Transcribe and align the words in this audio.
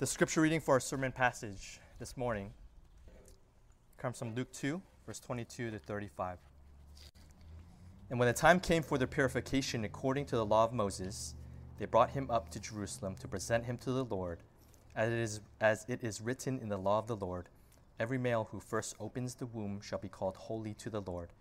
The 0.00 0.06
scripture 0.06 0.40
reading 0.40 0.58
for 0.58 0.74
our 0.74 0.80
sermon 0.80 1.12
passage 1.12 1.78
this 2.00 2.16
morning 2.16 2.52
comes 3.96 4.18
from 4.18 4.34
Luke 4.34 4.52
2, 4.52 4.82
verse 5.06 5.20
22 5.20 5.70
to 5.70 5.78
35. 5.78 6.38
And 8.10 8.18
when 8.18 8.26
the 8.26 8.34
time 8.34 8.58
came 8.58 8.82
for 8.82 8.98
their 8.98 9.06
purification 9.06 9.84
according 9.84 10.26
to 10.26 10.36
the 10.36 10.44
law 10.44 10.64
of 10.64 10.72
Moses, 10.72 11.36
they 11.78 11.84
brought 11.84 12.10
him 12.10 12.28
up 12.28 12.50
to 12.50 12.58
Jerusalem 12.58 13.14
to 13.20 13.28
present 13.28 13.66
him 13.66 13.78
to 13.78 13.92
the 13.92 14.04
Lord, 14.04 14.40
as 14.96 15.12
it 15.12 15.18
is, 15.18 15.40
as 15.60 15.86
it 15.86 16.02
is 16.02 16.20
written 16.20 16.58
in 16.58 16.68
the 16.68 16.76
law 16.76 16.98
of 16.98 17.06
the 17.06 17.16
Lord 17.16 17.48
Every 18.00 18.18
male 18.18 18.48
who 18.50 18.58
first 18.58 18.96
opens 18.98 19.36
the 19.36 19.46
womb 19.46 19.80
shall 19.80 20.00
be 20.00 20.08
called 20.08 20.36
holy 20.36 20.74
to 20.74 20.90
the 20.90 21.00
Lord, 21.00 21.32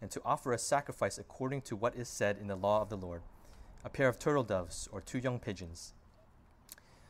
and 0.00 0.08
to 0.12 0.22
offer 0.24 0.52
a 0.52 0.58
sacrifice 0.58 1.18
according 1.18 1.62
to 1.62 1.74
what 1.74 1.96
is 1.96 2.08
said 2.08 2.38
in 2.40 2.46
the 2.46 2.54
law 2.54 2.80
of 2.80 2.90
the 2.90 2.96
Lord 2.96 3.22
a 3.84 3.88
pair 3.88 4.06
of 4.06 4.18
turtle 4.20 4.44
doves 4.44 4.88
or 4.92 5.00
two 5.00 5.18
young 5.18 5.40
pigeons. 5.40 5.94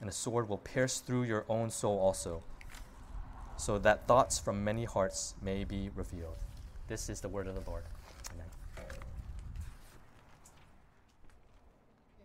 and 0.00 0.08
a 0.08 0.12
sword 0.12 0.48
will 0.48 0.58
pierce 0.58 1.00
through 1.00 1.24
your 1.24 1.44
own 1.48 1.70
soul 1.70 1.98
also, 1.98 2.42
so 3.56 3.78
that 3.78 4.06
thoughts 4.06 4.38
from 4.38 4.64
many 4.64 4.84
hearts 4.84 5.34
may 5.42 5.64
be 5.64 5.90
revealed. 5.94 6.36
This 6.88 7.08
is 7.08 7.20
the 7.20 7.28
word 7.28 7.46
of 7.46 7.54
the 7.54 7.70
Lord. 7.70 7.84
Amen. 8.32 8.46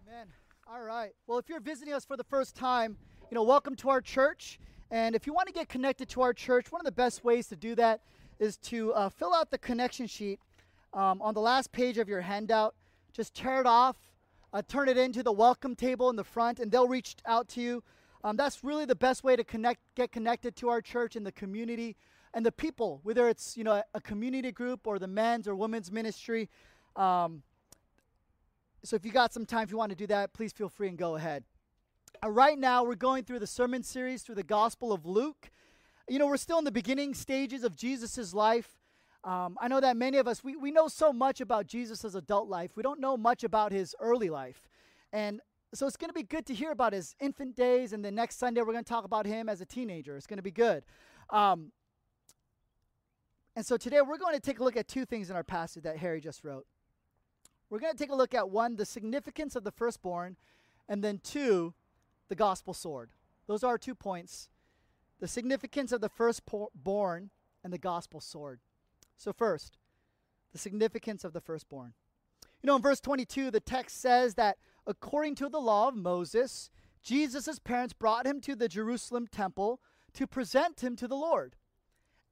Amen. 0.07 0.27
All 0.67 0.81
right. 0.81 1.11
Well, 1.27 1.37
if 1.37 1.49
you're 1.49 1.59
visiting 1.59 1.93
us 1.93 2.05
for 2.05 2.17
the 2.17 2.23
first 2.23 2.55
time, 2.55 2.97
you 3.29 3.35
know, 3.35 3.43
welcome 3.43 3.75
to 3.75 3.89
our 3.89 4.01
church. 4.01 4.59
And 4.91 5.15
if 5.15 5.27
you 5.27 5.33
want 5.33 5.47
to 5.47 5.53
get 5.53 5.67
connected 5.67 6.07
to 6.09 6.21
our 6.21 6.33
church, 6.33 6.71
one 6.71 6.79
of 6.79 6.85
the 6.85 6.91
best 6.91 7.23
ways 7.23 7.47
to 7.47 7.55
do 7.55 7.75
that 7.75 8.01
is 8.39 8.57
to 8.57 8.93
uh, 8.93 9.09
fill 9.09 9.33
out 9.33 9.51
the 9.51 9.57
connection 9.57 10.07
sheet 10.07 10.39
um, 10.93 11.21
on 11.21 11.33
the 11.33 11.41
last 11.41 11.71
page 11.71 11.97
of 11.97 12.07
your 12.07 12.21
handout. 12.21 12.75
Just 13.13 13.33
tear 13.33 13.59
it 13.61 13.67
off, 13.67 13.95
uh, 14.55 14.61
turn 14.69 14.87
it 14.87 14.97
into 14.97 15.21
the 15.21 15.33
welcome 15.33 15.75
table 15.75 16.09
in 16.09 16.15
the 16.15 16.23
front, 16.23 16.61
and 16.61 16.71
they'll 16.71 16.87
reach 16.87 17.17
out 17.25 17.49
to 17.49 17.61
you. 17.61 17.83
Um, 18.23 18.37
that's 18.37 18.63
really 18.63 18.85
the 18.85 18.95
best 18.95 19.21
way 19.21 19.35
to 19.35 19.43
connect, 19.43 19.81
get 19.95 20.13
connected 20.13 20.55
to 20.55 20.69
our 20.69 20.81
church 20.81 21.17
and 21.17 21.25
the 21.25 21.31
community 21.33 21.97
and 22.33 22.45
the 22.45 22.53
people, 22.53 23.01
whether 23.03 23.27
it's 23.27 23.57
you 23.57 23.65
know 23.65 23.83
a, 23.93 23.99
community 23.99 24.53
group 24.53 24.87
or 24.87 24.97
the 24.97 25.07
men's 25.07 25.45
or 25.45 25.55
women's 25.55 25.91
ministry. 25.91 26.49
Um, 26.95 27.43
so 28.81 28.95
if 28.95 29.05
you 29.05 29.11
got 29.11 29.33
some 29.33 29.45
time, 29.45 29.63
if 29.63 29.71
you 29.71 29.77
want 29.77 29.89
to 29.89 29.95
do 29.95 30.07
that, 30.07 30.31
please 30.31 30.53
feel 30.53 30.69
free 30.69 30.87
and 30.87 30.97
go 30.97 31.17
ahead. 31.17 31.43
Uh, 32.23 32.29
right 32.29 32.57
now, 32.57 32.85
we're 32.85 32.95
going 32.95 33.25
through 33.25 33.39
the 33.39 33.47
sermon 33.47 33.83
series 33.83 34.23
through 34.23 34.35
the 34.35 34.43
Gospel 34.43 34.93
of 34.93 35.05
Luke. 35.05 35.51
You 36.07 36.17
know, 36.17 36.27
we're 36.27 36.37
still 36.37 36.59
in 36.59 36.63
the 36.63 36.71
beginning 36.71 37.13
stages 37.13 37.65
of 37.65 37.75
Jesus' 37.75 38.33
life. 38.33 38.69
Um, 39.25 39.57
I 39.59 39.67
know 39.67 39.81
that 39.81 39.97
many 39.97 40.19
of 40.19 40.27
us, 40.27 40.43
we, 40.43 40.55
we 40.55 40.71
know 40.71 40.87
so 40.87 41.11
much 41.11 41.41
about 41.41 41.65
Jesus' 41.65 42.13
adult 42.13 42.47
life. 42.47 42.77
We 42.77 42.83
don't 42.83 42.99
know 42.99 43.17
much 43.17 43.43
about 43.43 43.71
his 43.71 43.95
early 43.99 44.29
life. 44.29 44.69
And 45.11 45.41
so 45.73 45.87
it's 45.87 45.97
going 45.97 46.09
to 46.09 46.13
be 46.13 46.23
good 46.23 46.45
to 46.45 46.53
hear 46.53 46.71
about 46.71 46.93
his 46.93 47.15
infant 47.19 47.55
days. 47.55 47.91
And 47.91 48.05
the 48.05 48.11
next 48.11 48.37
Sunday, 48.37 48.61
we're 48.61 48.73
going 48.73 48.83
to 48.83 48.89
talk 48.89 49.03
about 49.03 49.25
him 49.25 49.49
as 49.49 49.61
a 49.61 49.65
teenager. 49.65 50.15
It's 50.15 50.27
going 50.27 50.37
to 50.37 50.43
be 50.43 50.51
good. 50.51 50.83
Um, 51.31 51.71
and 53.55 53.65
so 53.65 53.77
today, 53.77 54.01
we're 54.01 54.19
going 54.19 54.35
to 54.35 54.39
take 54.39 54.59
a 54.59 54.63
look 54.63 54.77
at 54.77 54.87
two 54.87 55.05
things 55.05 55.31
in 55.31 55.35
our 55.35 55.43
passage 55.43 55.83
that 55.83 55.97
Harry 55.97 56.21
just 56.21 56.43
wrote. 56.43 56.67
We're 57.71 57.79
going 57.79 57.93
to 57.93 57.97
take 57.97 58.11
a 58.11 58.15
look 58.15 58.35
at 58.35 58.51
one, 58.51 58.75
the 58.75 58.85
significance 58.85 59.55
of 59.55 59.63
the 59.63 59.71
firstborn, 59.71 60.37
and 60.87 61.03
then 61.03 61.19
two, 61.23 61.73
the 62.29 62.35
gospel 62.35 62.75
sword. 62.75 63.09
Those 63.47 63.63
are 63.63 63.67
our 63.71 63.77
two 63.77 63.95
points 63.95 64.49
the 65.19 65.27
significance 65.27 65.93
of 65.93 66.01
the 66.01 66.09
firstborn 66.09 67.29
and 67.63 67.71
the 67.71 67.77
gospel 67.77 68.19
sword. 68.19 68.59
So, 69.17 69.33
first, 69.33 69.77
the 70.51 70.57
significance 70.57 71.23
of 71.23 71.33
the 71.33 71.41
firstborn. 71.41 71.93
You 72.61 72.67
know, 72.67 72.77
in 72.77 72.81
verse 72.81 72.99
22, 72.99 73.51
the 73.51 73.59
text 73.59 74.01
says 74.01 74.35
that 74.35 74.57
according 74.87 75.35
to 75.35 75.49
the 75.49 75.59
law 75.59 75.87
of 75.87 75.95
Moses, 75.95 76.69
Jesus' 77.03 77.59
parents 77.59 77.93
brought 77.93 78.25
him 78.25 78.41
to 78.41 78.55
the 78.55 78.67
Jerusalem 78.67 79.27
temple 79.27 79.79
to 80.13 80.25
present 80.25 80.83
him 80.83 80.95
to 80.95 81.07
the 81.07 81.15
Lord. 81.15 81.55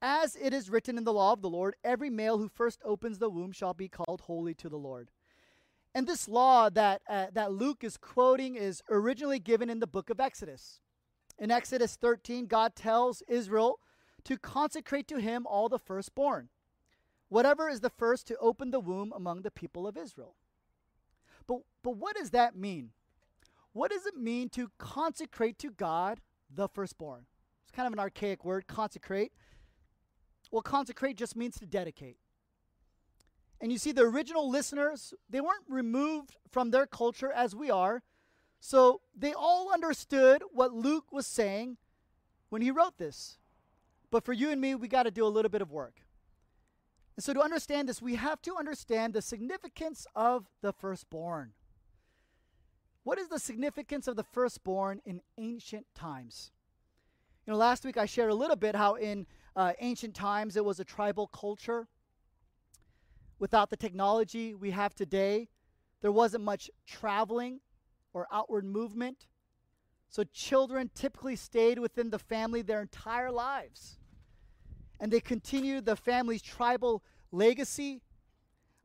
As 0.02 0.36
it 0.36 0.52
is 0.52 0.68
written 0.70 0.98
in 0.98 1.04
the 1.04 1.12
law 1.12 1.32
of 1.32 1.42
the 1.42 1.48
Lord, 1.48 1.76
every 1.84 2.10
male 2.10 2.38
who 2.38 2.48
first 2.48 2.80
opens 2.84 3.18
the 3.18 3.30
womb 3.30 3.52
shall 3.52 3.74
be 3.74 3.88
called 3.88 4.22
holy 4.22 4.54
to 4.54 4.68
the 4.68 4.76
Lord. 4.76 5.10
And 5.94 6.06
this 6.06 6.28
law 6.28 6.68
that, 6.70 7.02
uh, 7.08 7.26
that 7.32 7.52
Luke 7.52 7.84
is 7.84 7.96
quoting 7.96 8.56
is 8.56 8.82
originally 8.90 9.38
given 9.38 9.70
in 9.70 9.78
the 9.78 9.86
book 9.86 10.10
of 10.10 10.18
Exodus. 10.18 10.80
In 11.38 11.50
Exodus 11.50 11.96
13, 11.96 12.46
God 12.46 12.74
tells 12.74 13.22
Israel 13.28 13.78
to 14.24 14.36
consecrate 14.36 15.06
to 15.08 15.20
him 15.20 15.46
all 15.46 15.68
the 15.68 15.78
firstborn 15.78 16.48
whatever 17.28 17.68
is 17.68 17.80
the 17.80 17.90
first 17.90 18.26
to 18.28 18.36
open 18.38 18.70
the 18.70 18.80
womb 18.80 19.12
among 19.14 19.42
the 19.42 19.50
people 19.50 19.86
of 19.86 19.96
Israel. 19.96 20.34
But, 21.46 21.58
but 21.82 21.96
what 21.96 22.16
does 22.16 22.30
that 22.30 22.56
mean? 22.56 22.90
What 23.72 23.90
does 23.90 24.06
it 24.06 24.16
mean 24.16 24.48
to 24.50 24.70
consecrate 24.78 25.58
to 25.58 25.70
God 25.70 26.20
the 26.52 26.68
firstborn? 26.68 27.26
It's 27.64 27.72
kind 27.74 27.86
of 27.86 27.92
an 27.92 27.98
archaic 27.98 28.44
word, 28.44 28.66
consecrate. 28.66 29.32
Well, 30.50 30.62
consecrate 30.62 31.16
just 31.16 31.36
means 31.36 31.58
to 31.58 31.66
dedicate. 31.66 32.16
And 33.60 33.72
you 33.72 33.78
see, 33.78 33.92
the 33.92 34.02
original 34.02 34.48
listeners, 34.48 35.14
they 35.28 35.40
weren't 35.40 35.64
removed 35.68 36.36
from 36.50 36.70
their 36.70 36.86
culture 36.86 37.32
as 37.32 37.54
we 37.54 37.70
are. 37.70 38.02
So 38.60 39.00
they 39.16 39.32
all 39.32 39.72
understood 39.72 40.42
what 40.52 40.72
Luke 40.72 41.12
was 41.12 41.26
saying 41.26 41.78
when 42.50 42.62
he 42.62 42.70
wrote 42.70 42.98
this. 42.98 43.38
But 44.10 44.24
for 44.24 44.32
you 44.32 44.50
and 44.50 44.60
me, 44.60 44.74
we 44.74 44.86
got 44.86 45.04
to 45.04 45.10
do 45.10 45.26
a 45.26 45.28
little 45.28 45.48
bit 45.48 45.62
of 45.62 45.72
work. 45.72 46.03
And 47.16 47.22
so, 47.22 47.32
to 47.32 47.40
understand 47.40 47.88
this, 47.88 48.02
we 48.02 48.16
have 48.16 48.42
to 48.42 48.56
understand 48.56 49.14
the 49.14 49.22
significance 49.22 50.06
of 50.16 50.46
the 50.62 50.72
firstborn. 50.72 51.52
What 53.04 53.18
is 53.18 53.28
the 53.28 53.38
significance 53.38 54.08
of 54.08 54.16
the 54.16 54.24
firstborn 54.24 55.00
in 55.04 55.20
ancient 55.38 55.86
times? 55.94 56.50
You 57.46 57.52
know, 57.52 57.58
last 57.58 57.84
week 57.84 57.96
I 57.96 58.06
shared 58.06 58.30
a 58.30 58.34
little 58.34 58.56
bit 58.56 58.74
how 58.74 58.94
in 58.94 59.26
uh, 59.54 59.74
ancient 59.80 60.14
times 60.14 60.56
it 60.56 60.64
was 60.64 60.80
a 60.80 60.84
tribal 60.84 61.26
culture. 61.28 61.86
Without 63.38 63.70
the 63.70 63.76
technology 63.76 64.54
we 64.54 64.70
have 64.70 64.94
today, 64.94 65.48
there 66.00 66.12
wasn't 66.12 66.42
much 66.42 66.70
traveling 66.86 67.60
or 68.12 68.26
outward 68.32 68.64
movement. 68.64 69.26
So 70.08 70.24
children 70.24 70.90
typically 70.94 71.36
stayed 71.36 71.78
within 71.78 72.10
the 72.10 72.18
family 72.18 72.62
their 72.62 72.80
entire 72.80 73.30
lives 73.30 73.98
and 75.00 75.12
they 75.12 75.20
continued 75.20 75.84
the 75.84 75.96
family's 75.96 76.42
tribal 76.42 77.02
legacy, 77.32 78.00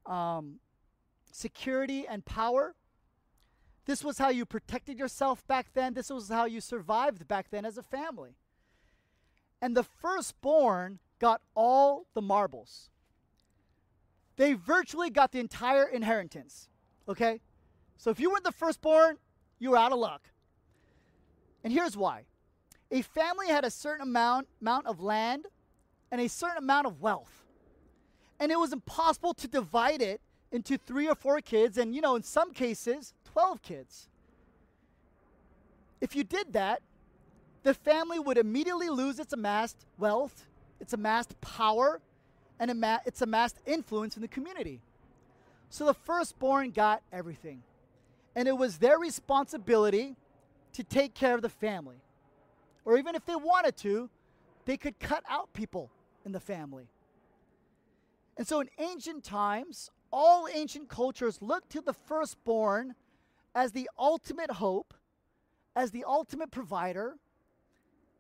um, 0.06 0.60
security, 1.32 2.08
and 2.08 2.26
power. 2.26 2.76
This 3.86 4.04
was 4.04 4.18
how 4.18 4.30
you 4.30 4.46
protected 4.46 5.00
yourself 5.00 5.46
back 5.48 5.68
then. 5.74 5.94
This 5.94 6.10
was 6.10 6.30
how 6.30 6.46
you 6.46 6.62
survived 6.62 7.28
back 7.28 7.50
then 7.50 7.66
as 7.66 7.78
a 7.78 7.84
family. 7.84 8.36
And 9.62 9.76
the 9.76 9.84
firstborn 9.84 11.00
got 11.20 11.42
all 11.56 12.06
the 12.14 12.22
marbles. 12.22 12.90
They 14.38 14.54
virtually 14.54 15.10
got 15.10 15.32
the 15.32 15.40
entire 15.40 15.86
inheritance. 15.86 16.70
Okay? 17.08 17.42
So 17.98 18.10
if 18.10 18.20
you 18.20 18.32
weren't 18.32 18.46
the 18.46 18.52
firstborn, 18.52 19.18
you 19.60 19.72
were 19.72 19.78
out 19.78 19.92
of 19.92 20.00
luck. 20.00 20.30
And 21.64 21.74
here's 21.74 21.98
why 21.98 22.24
a 22.92 23.02
family 23.02 23.48
had 23.48 23.66
a 23.66 23.70
certain 23.70 24.02
amount, 24.02 24.48
amount 24.62 24.88
of 24.88 25.02
land 25.02 25.46
and 26.12 26.22
a 26.22 26.30
certain 26.30 26.58
amount 26.58 26.88
of 26.88 27.02
wealth. 27.02 27.46
And 28.40 28.52
it 28.52 28.60
was 28.60 28.74
impossible 28.74 29.34
to 29.36 29.48
divide 29.48 30.02
it 30.02 30.22
into 30.52 30.78
three 30.78 31.08
or 31.08 31.16
four 31.16 31.42
kids, 31.42 31.78
and 31.78 31.94
you 31.94 32.02
know, 32.02 32.16
in 32.16 32.24
some 32.24 32.54
cases, 32.54 33.14
12 33.34 33.62
kids. 33.62 34.08
If 36.02 36.16
you 36.16 36.24
did 36.24 36.54
that, 36.54 36.82
the 37.64 37.74
family 37.74 38.20
would 38.20 38.38
immediately 38.38 38.90
lose 38.90 39.20
its 39.20 39.34
amassed 39.34 39.86
wealth, 39.98 40.48
its 40.80 40.94
amassed 40.94 41.40
power, 41.42 42.00
and 42.60 42.84
its 43.06 43.22
amassed 43.22 43.58
influence 43.66 44.16
in 44.16 44.22
the 44.22 44.28
community. 44.28 44.82
So 45.70 45.86
the 45.86 45.94
firstborn 45.94 46.72
got 46.72 47.02
everything. 47.12 47.62
And 48.36 48.48
it 48.48 48.58
was 48.58 48.78
their 48.78 48.98
responsibility 48.98 50.16
to 50.74 50.84
take 50.84 51.14
care 51.14 51.36
of 51.36 51.42
the 51.42 51.50
family. 51.50 51.98
Or 52.86 52.98
even 52.98 53.16
if 53.16 53.26
they 53.26 53.36
wanted 53.36 53.76
to, 53.78 54.10
they 54.66 54.78
could 54.78 55.00
cut 55.00 55.24
out 55.30 55.54
people 55.54 55.90
in 56.26 56.32
the 56.32 56.40
family. 56.40 56.90
And 58.38 58.48
so 58.48 58.62
in 58.62 58.70
ancient 58.78 59.24
times, 59.24 59.90
all 60.12 60.48
ancient 60.54 60.90
cultures 60.90 61.42
looked 61.42 61.72
to 61.72 61.82
the 61.82 61.94
firstborn 61.94 62.96
as 63.54 63.72
the 63.72 63.90
ultimate 63.98 64.52
hope, 64.52 64.94
as 65.76 65.92
the 65.92 66.06
ultimate 66.08 66.52
provider, 66.52 67.16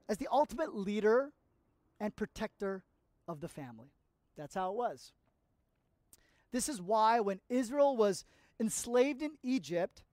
as 0.07 0.17
the 0.17 0.27
ultimate 0.31 0.75
leader 0.75 1.31
and 1.99 2.15
protector 2.15 2.83
of 3.27 3.41
the 3.41 3.47
family. 3.47 3.91
That's 4.37 4.55
how 4.55 4.71
it 4.71 4.75
was. 4.75 5.13
This 6.51 6.67
is 6.67 6.81
why 6.81 7.19
when 7.19 7.39
Israel 7.49 7.95
was 7.95 8.25
enslaved 8.59 9.21
in 9.21 9.33
Egypt, 9.43 10.03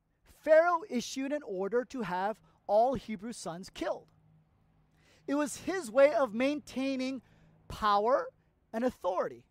Pharaoh 0.40 0.82
issued 0.90 1.32
an 1.32 1.42
order 1.44 1.84
to 1.86 2.02
have 2.02 2.38
all 2.66 2.94
Hebrew 2.94 3.32
sons 3.32 3.70
killed. 3.70 4.06
It 5.26 5.34
was 5.34 5.58
his 5.58 5.90
way 5.90 6.12
of 6.12 6.34
maintaining 6.34 7.22
power 7.68 8.28
and 8.72 8.84
authority. 8.84 9.44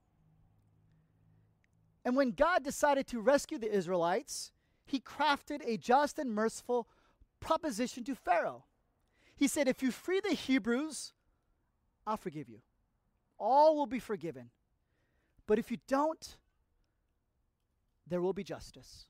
And 2.04 2.16
when 2.16 2.32
God 2.32 2.64
decided 2.64 3.08
to 3.08 3.20
rescue 3.20 3.58
the 3.58 3.74
Israelites, 3.74 4.52
he 4.86 5.00
crafted 5.00 5.62
a 5.66 5.78
just 5.78 6.20
and 6.20 6.34
merciful 6.34 6.88
proposition 7.40 8.04
to 8.04 8.16
Pharaoh. 8.16 8.66
He 9.36 9.48
said, 9.48 9.68
If 9.68 9.82
you 9.82 9.92
free 9.92 10.22
the 10.22 10.36
Hebrews, 10.36 11.14
I'll 12.06 12.18
forgive 12.18 12.48
you. 12.48 12.60
All 13.40 13.76
will 13.76 13.88
be 13.88 14.00
forgiven. 14.00 14.52
But 15.48 15.60
if 15.60 15.72
you 15.72 15.78
don't, 15.88 16.38
there 18.08 18.22
will 18.22 18.34
be 18.34 18.44
justice. 18.44 19.08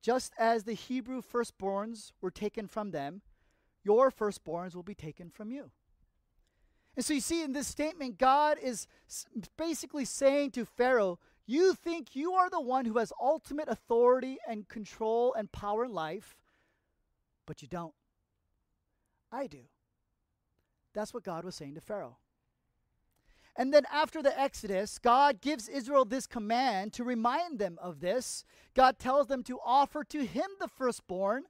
Just 0.00 0.32
as 0.38 0.64
the 0.64 0.74
Hebrew 0.74 1.20
firstborns 1.20 2.12
were 2.20 2.30
taken 2.30 2.66
from 2.66 2.90
them, 2.90 3.22
your 3.82 4.10
firstborns 4.10 4.74
will 4.74 4.82
be 4.82 4.94
taken 4.94 5.30
from 5.30 5.50
you. 5.50 5.70
And 6.96 7.04
so 7.04 7.12
you 7.12 7.20
see 7.20 7.42
in 7.42 7.52
this 7.52 7.68
statement, 7.68 8.18
God 8.18 8.58
is 8.60 8.86
basically 9.58 10.06
saying 10.06 10.52
to 10.52 10.64
Pharaoh, 10.64 11.18
You 11.44 11.74
think 11.74 12.16
you 12.16 12.32
are 12.32 12.48
the 12.48 12.60
one 12.60 12.86
who 12.86 12.98
has 12.98 13.12
ultimate 13.20 13.68
authority 13.68 14.38
and 14.48 14.66
control 14.66 15.34
and 15.34 15.52
power 15.52 15.84
in 15.84 15.92
life, 15.92 16.34
but 17.46 17.60
you 17.60 17.68
don't. 17.68 17.94
I 19.30 19.46
do. 19.46 19.64
That's 20.94 21.12
what 21.12 21.24
God 21.24 21.44
was 21.44 21.54
saying 21.54 21.74
to 21.74 21.80
Pharaoh. 21.82 22.16
And 23.54 23.72
then 23.72 23.84
after 23.90 24.22
the 24.22 24.38
Exodus, 24.38 24.98
God 24.98 25.40
gives 25.40 25.68
Israel 25.68 26.04
this 26.04 26.26
command 26.26 26.92
to 26.94 27.04
remind 27.04 27.58
them 27.58 27.78
of 27.80 28.00
this. 28.00 28.44
God 28.74 28.98
tells 28.98 29.26
them 29.26 29.42
to 29.44 29.58
offer 29.64 30.04
to 30.04 30.26
him 30.26 30.46
the 30.60 30.68
firstborn. 30.68 31.44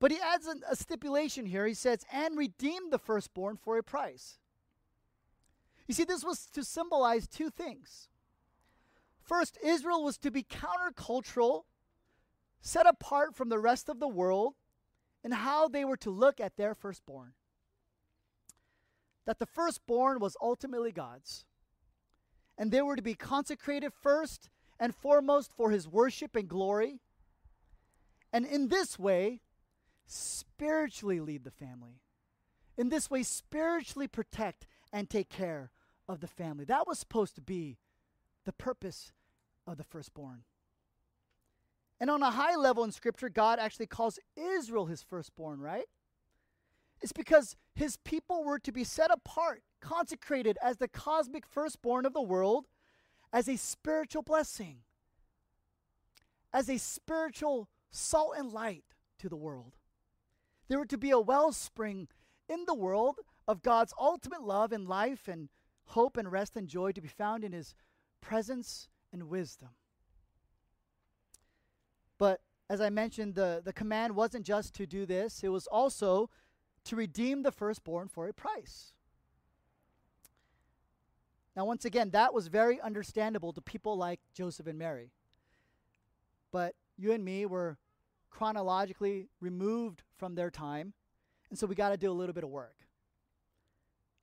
But 0.00 0.12
he 0.12 0.18
adds 0.20 0.46
a, 0.46 0.56
a 0.70 0.76
stipulation 0.76 1.46
here. 1.46 1.66
He 1.66 1.74
says, 1.74 2.04
and 2.12 2.36
redeem 2.36 2.90
the 2.90 2.98
firstborn 2.98 3.56
for 3.56 3.78
a 3.78 3.82
price. 3.82 4.38
You 5.86 5.94
see, 5.94 6.04
this 6.04 6.24
was 6.24 6.46
to 6.52 6.62
symbolize 6.62 7.26
two 7.26 7.50
things. 7.50 8.08
First, 9.20 9.58
Israel 9.64 10.04
was 10.04 10.18
to 10.18 10.30
be 10.30 10.42
countercultural, 10.42 11.64
set 12.60 12.86
apart 12.86 13.34
from 13.34 13.48
the 13.48 13.58
rest 13.58 13.88
of 13.88 13.98
the 13.98 14.08
world, 14.08 14.54
and 15.24 15.34
how 15.34 15.68
they 15.68 15.84
were 15.84 15.96
to 15.98 16.10
look 16.10 16.40
at 16.40 16.56
their 16.56 16.74
firstborn 16.74 17.32
that 19.28 19.38
the 19.38 19.44
firstborn 19.44 20.20
was 20.20 20.38
ultimately 20.40 20.90
God's. 20.90 21.44
And 22.56 22.72
they 22.72 22.80
were 22.80 22.96
to 22.96 23.02
be 23.02 23.14
consecrated 23.14 23.92
first 23.92 24.48
and 24.80 24.94
foremost 24.94 25.52
for 25.54 25.70
his 25.70 25.86
worship 25.86 26.34
and 26.34 26.48
glory. 26.48 27.00
And 28.32 28.46
in 28.46 28.68
this 28.68 28.98
way, 28.98 29.42
spiritually 30.10 31.20
lead 31.20 31.44
the 31.44 31.50
family. 31.50 32.00
In 32.76 32.88
this 32.88 33.10
way, 33.10 33.22
spiritually 33.22 34.08
protect 34.08 34.66
and 34.92 35.08
take 35.08 35.28
care 35.28 35.70
of 36.08 36.20
the 36.20 36.26
family. 36.26 36.64
That 36.64 36.86
was 36.86 36.98
supposed 36.98 37.34
to 37.34 37.40
be 37.40 37.78
the 38.44 38.52
purpose 38.52 39.12
of 39.66 39.76
the 39.76 39.84
firstborn. 39.84 40.44
And 42.00 42.10
on 42.10 42.22
a 42.22 42.30
high 42.30 42.54
level 42.56 42.84
in 42.84 42.92
Scripture, 42.92 43.28
God 43.28 43.58
actually 43.58 43.86
calls 43.86 44.18
Israel 44.36 44.86
his 44.86 45.02
firstborn, 45.02 45.60
right? 45.60 45.86
It's 47.00 47.12
because 47.12 47.56
his 47.74 47.96
people 47.98 48.44
were 48.44 48.58
to 48.60 48.72
be 48.72 48.84
set 48.84 49.10
apart, 49.10 49.62
consecrated 49.80 50.58
as 50.62 50.76
the 50.76 50.88
cosmic 50.88 51.46
firstborn 51.46 52.06
of 52.06 52.12
the 52.12 52.22
world, 52.22 52.66
as 53.32 53.48
a 53.48 53.56
spiritual 53.56 54.22
blessing, 54.22 54.78
as 56.52 56.68
a 56.70 56.78
spiritual 56.78 57.68
salt 57.90 58.34
and 58.36 58.52
light 58.52 58.84
to 59.18 59.28
the 59.28 59.36
world. 59.36 59.74
They 60.68 60.76
were 60.76 60.86
to 60.86 60.98
be 60.98 61.10
a 61.10 61.18
wellspring 61.18 62.08
in 62.48 62.64
the 62.66 62.74
world 62.74 63.16
of 63.46 63.62
God's 63.62 63.94
ultimate 63.98 64.42
love 64.42 64.72
and 64.72 64.86
life 64.86 65.28
and 65.28 65.48
hope 65.86 66.16
and 66.16 66.30
rest 66.30 66.56
and 66.56 66.68
joy 66.68 66.92
to 66.92 67.00
be 67.00 67.08
found 67.08 67.44
in 67.44 67.52
his 67.52 67.74
presence 68.20 68.88
and 69.12 69.28
wisdom. 69.28 69.70
But 72.18 72.40
as 72.68 72.80
I 72.80 72.90
mentioned, 72.90 73.34
the, 73.34 73.62
the 73.64 73.72
command 73.72 74.14
wasn't 74.14 74.44
just 74.44 74.74
to 74.74 74.86
do 74.86 75.06
this, 75.06 75.42
it 75.42 75.48
was 75.48 75.66
also 75.66 76.28
to 76.84 76.96
redeem 76.96 77.42
the 77.42 77.52
firstborn 77.52 78.08
for 78.08 78.28
a 78.28 78.34
price. 78.34 78.92
Now, 81.56 81.64
once 81.64 81.84
again, 81.84 82.10
that 82.10 82.32
was 82.32 82.48
very 82.48 82.80
understandable 82.80 83.52
to 83.52 83.60
people 83.60 83.96
like 83.96 84.20
Joseph 84.32 84.66
and 84.66 84.78
Mary. 84.78 85.10
But 86.52 86.74
you 86.96 87.12
and 87.12 87.24
me 87.24 87.46
were 87.46 87.78
chronologically 88.30 89.28
removed 89.40 90.02
from 90.16 90.34
their 90.34 90.50
time, 90.50 90.92
and 91.50 91.58
so 91.58 91.66
we 91.66 91.74
got 91.74 91.90
to 91.90 91.96
do 91.96 92.10
a 92.10 92.12
little 92.12 92.34
bit 92.34 92.44
of 92.44 92.50
work. 92.50 92.86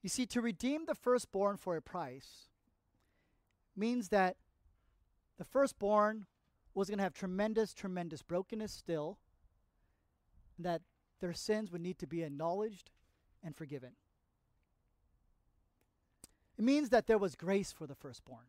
You 0.02 0.08
see, 0.08 0.26
to 0.26 0.40
redeem 0.40 0.86
the 0.86 0.94
firstborn 0.94 1.56
for 1.56 1.76
a 1.76 1.82
price 1.82 2.48
means 3.76 4.08
that 4.08 4.36
the 5.38 5.44
firstborn 5.44 6.26
was 6.74 6.88
going 6.88 6.98
to 6.98 7.04
have 7.04 7.14
tremendous, 7.14 7.74
tremendous 7.74 8.22
brokenness 8.22 8.72
still, 8.72 9.18
that 10.58 10.82
their 11.20 11.32
sins 11.32 11.70
would 11.70 11.80
need 11.80 11.98
to 11.98 12.06
be 12.06 12.22
acknowledged 12.22 12.90
and 13.42 13.56
forgiven. 13.56 13.92
It 16.58 16.64
means 16.64 16.90
that 16.90 17.06
there 17.06 17.18
was 17.18 17.34
grace 17.34 17.72
for 17.72 17.86
the 17.86 17.94
firstborn. 17.94 18.46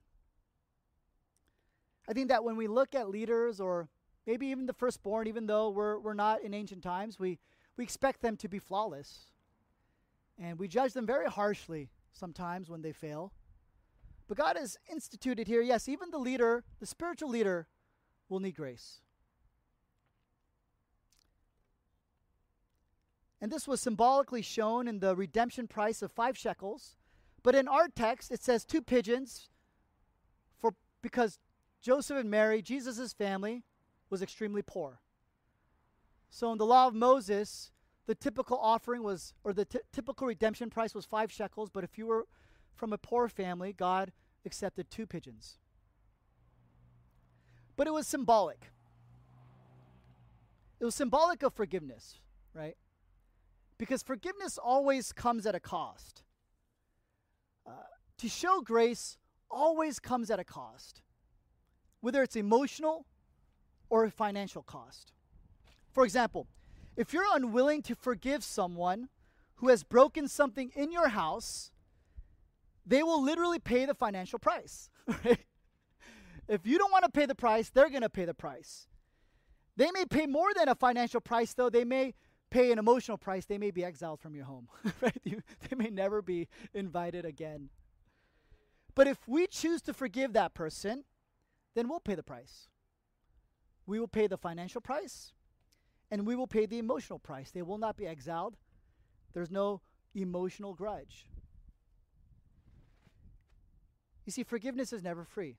I 2.07 2.13
think 2.13 2.29
that 2.29 2.43
when 2.43 2.55
we 2.55 2.67
look 2.67 2.95
at 2.95 3.09
leaders 3.09 3.59
or 3.59 3.89
maybe 4.27 4.47
even 4.47 4.65
the 4.65 4.73
firstborn, 4.73 5.25
even 5.27 5.47
though 5.47 5.69
we're, 5.69 5.97
we're 5.97 6.13
not 6.13 6.41
in 6.43 6.53
ancient 6.53 6.83
times, 6.83 7.17
we, 7.17 7.39
we 7.77 7.83
expect 7.83 8.21
them 8.21 8.35
to 8.37 8.49
be 8.49 8.59
flawless. 8.59 9.31
And 10.37 10.59
we 10.59 10.67
judge 10.67 10.93
them 10.93 11.07
very 11.07 11.27
harshly 11.27 11.89
sometimes 12.11 12.69
when 12.69 12.81
they 12.81 12.91
fail. 12.91 13.31
But 14.27 14.37
God 14.37 14.57
has 14.57 14.77
instituted 14.91 15.47
here, 15.47 15.61
yes, 15.61 15.87
even 15.87 16.11
the 16.11 16.17
leader, 16.17 16.65
the 16.79 16.85
spiritual 16.85 17.29
leader, 17.29 17.67
will 18.27 18.41
need 18.41 18.55
grace. 18.55 18.99
And 23.39 23.51
this 23.51 23.67
was 23.67 23.79
symbolically 23.79 24.41
shown 24.41 24.87
in 24.87 24.99
the 24.99 25.15
redemption 25.15 25.67
price 25.67 26.01
of 26.01 26.11
five 26.11 26.37
shekels. 26.37 26.97
But 27.43 27.55
in 27.55 27.67
our 27.67 27.87
text, 27.87 28.31
it 28.31 28.43
says 28.43 28.65
two 28.65 28.81
pigeons 28.81 29.49
for 30.59 30.73
because 31.01 31.39
Joseph 31.81 32.17
and 32.17 32.29
Mary, 32.29 32.61
Jesus' 32.61 33.13
family, 33.13 33.63
was 34.09 34.21
extremely 34.21 34.61
poor. 34.61 35.01
So 36.29 36.51
in 36.51 36.57
the 36.57 36.65
law 36.65 36.87
of 36.87 36.93
Moses, 36.93 37.71
the 38.05 38.15
typical 38.15 38.57
offering 38.57 39.03
was, 39.03 39.33
or 39.43 39.53
the 39.53 39.65
t- 39.65 39.79
typical 39.91 40.27
redemption 40.27 40.69
price 40.69 40.93
was 40.93 41.05
five 41.05 41.31
shekels, 41.31 41.69
but 41.69 41.83
if 41.83 41.97
you 41.97 42.07
were 42.07 42.25
from 42.75 42.93
a 42.93 42.97
poor 42.97 43.27
family, 43.27 43.73
God 43.73 44.11
accepted 44.45 44.89
two 44.89 45.05
pigeons. 45.05 45.57
But 47.75 47.87
it 47.87 47.91
was 47.91 48.07
symbolic. 48.07 48.71
It 50.79 50.85
was 50.85 50.95
symbolic 50.95 51.43
of 51.43 51.53
forgiveness, 51.53 52.19
right? 52.53 52.77
Because 53.77 54.03
forgiveness 54.03 54.57
always 54.57 55.11
comes 55.11 55.45
at 55.45 55.55
a 55.55 55.59
cost. 55.59 56.23
Uh, 57.65 57.71
to 58.17 58.29
show 58.29 58.61
grace 58.61 59.17
always 59.49 59.99
comes 59.99 60.29
at 60.31 60.39
a 60.39 60.43
cost, 60.43 61.01
whether 61.99 62.23
it's 62.23 62.35
emotional 62.35 63.05
or 63.89 64.03
a 64.03 64.11
financial 64.11 64.63
cost. 64.63 65.11
For 65.91 66.03
example, 66.03 66.47
if 66.95 67.13
you're 67.13 67.25
unwilling 67.33 67.81
to 67.83 67.95
forgive 67.95 68.43
someone 68.43 69.09
who 69.55 69.69
has 69.69 69.83
broken 69.83 70.27
something 70.27 70.71
in 70.75 70.91
your 70.91 71.09
house, 71.09 71.71
they 72.85 73.03
will 73.03 73.23
literally 73.23 73.59
pay 73.59 73.85
the 73.85 73.95
financial 73.95 74.39
price. 74.39 74.89
Right? 75.23 75.39
If 76.47 76.65
you 76.65 76.77
don't 76.77 76.91
want 76.91 77.03
to 77.03 77.11
pay 77.11 77.25
the 77.25 77.35
price, 77.35 77.69
they're 77.69 77.89
going 77.89 78.03
to 78.03 78.09
pay 78.09 78.23
the 78.23 78.33
price. 78.33 78.87
They 79.75 79.91
may 79.91 80.05
pay 80.05 80.25
more 80.27 80.53
than 80.55 80.69
a 80.69 80.75
financial 80.75 81.19
price, 81.19 81.53
though. 81.53 81.69
They 81.69 81.83
may 81.83 82.13
pay 82.49 82.71
an 82.71 82.79
emotional 82.79 83.17
price, 83.17 83.45
they 83.45 83.57
may 83.57 83.71
be 83.71 83.83
exiled 83.83 84.21
from 84.21 84.33
your 84.33 84.45
home. 84.45 84.69
right? 85.01 85.19
You, 85.23 85.41
they 85.67 85.75
may 85.75 85.89
never 85.89 86.21
be 86.21 86.47
invited 86.73 87.25
again. 87.25 87.69
But 88.95 89.07
if 89.07 89.27
we 89.27 89.47
choose 89.47 89.81
to 89.83 89.93
forgive 89.93 90.33
that 90.33 90.53
person, 90.53 91.03
then 91.75 91.89
we'll 91.89 91.99
pay 91.99 92.15
the 92.15 92.23
price. 92.23 92.69
We 93.87 93.99
will 93.99 94.07
pay 94.07 94.27
the 94.27 94.37
financial 94.37 94.81
price, 94.81 95.33
and 96.11 96.27
we 96.27 96.35
will 96.35 96.45
pay 96.45 96.67
the 96.67 96.77
emotional 96.77 97.17
price. 97.17 97.49
They 97.49 97.63
will 97.63 97.79
not 97.79 97.97
be 97.97 98.05
exiled. 98.05 98.57
There's 99.33 99.49
no 99.49 99.81
emotional 100.13 100.73
grudge. 100.73 101.27
You 104.25 104.31
see, 104.31 104.43
forgiveness 104.43 104.91
is 104.91 105.01
never 105.01 105.23
free. 105.23 105.55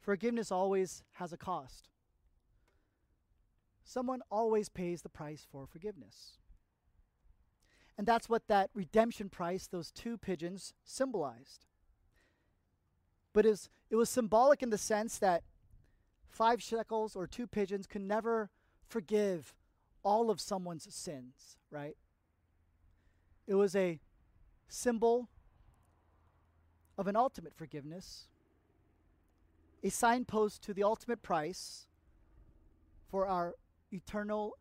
Forgiveness 0.00 0.52
always 0.52 1.02
has 1.14 1.32
a 1.32 1.36
cost. 1.36 1.88
Someone 3.84 4.22
always 4.30 4.68
pays 4.68 5.02
the 5.02 5.08
price 5.08 5.44
for 5.50 5.66
forgiveness. 5.66 6.38
And 7.98 8.06
that's 8.06 8.28
what 8.28 8.46
that 8.46 8.70
redemption 8.74 9.28
price, 9.28 9.66
those 9.66 9.90
two 9.90 10.16
pigeons, 10.16 10.72
symbolized. 10.84 11.66
But 13.32 13.44
it 13.44 13.50
was, 13.50 13.70
it 13.90 13.96
was 13.96 14.08
symbolic 14.08 14.62
in 14.62 14.70
the 14.70 14.78
sense 14.78 15.18
that 15.18 15.42
five 16.32 16.62
shekels 16.62 17.14
or 17.14 17.26
two 17.26 17.46
pigeons 17.46 17.86
can 17.86 18.06
never 18.06 18.50
forgive 18.88 19.54
all 20.02 20.30
of 20.30 20.40
someone's 20.40 20.92
sins, 20.92 21.56
right? 21.70 21.96
It 23.46 23.54
was 23.54 23.76
a 23.76 24.00
symbol 24.68 25.28
of 26.96 27.06
an 27.06 27.16
ultimate 27.16 27.54
forgiveness, 27.54 28.28
a 29.82 29.90
signpost 29.90 30.62
to 30.62 30.74
the 30.74 30.82
ultimate 30.82 31.22
price 31.22 31.86
for 33.10 33.26
our 33.26 33.54
eternal 33.92 34.56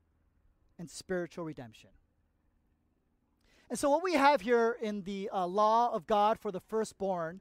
and 0.77 0.89
spiritual 0.89 1.45
redemption. 1.45 1.91
And 3.69 3.79
so, 3.79 3.89
what 3.89 4.03
we 4.03 4.15
have 4.15 4.41
here 4.41 4.75
in 4.81 5.03
the 5.03 5.29
uh, 5.31 5.47
law 5.47 5.93
of 5.93 6.05
God 6.05 6.37
for 6.37 6.51
the 6.51 6.59
firstborn 6.59 7.39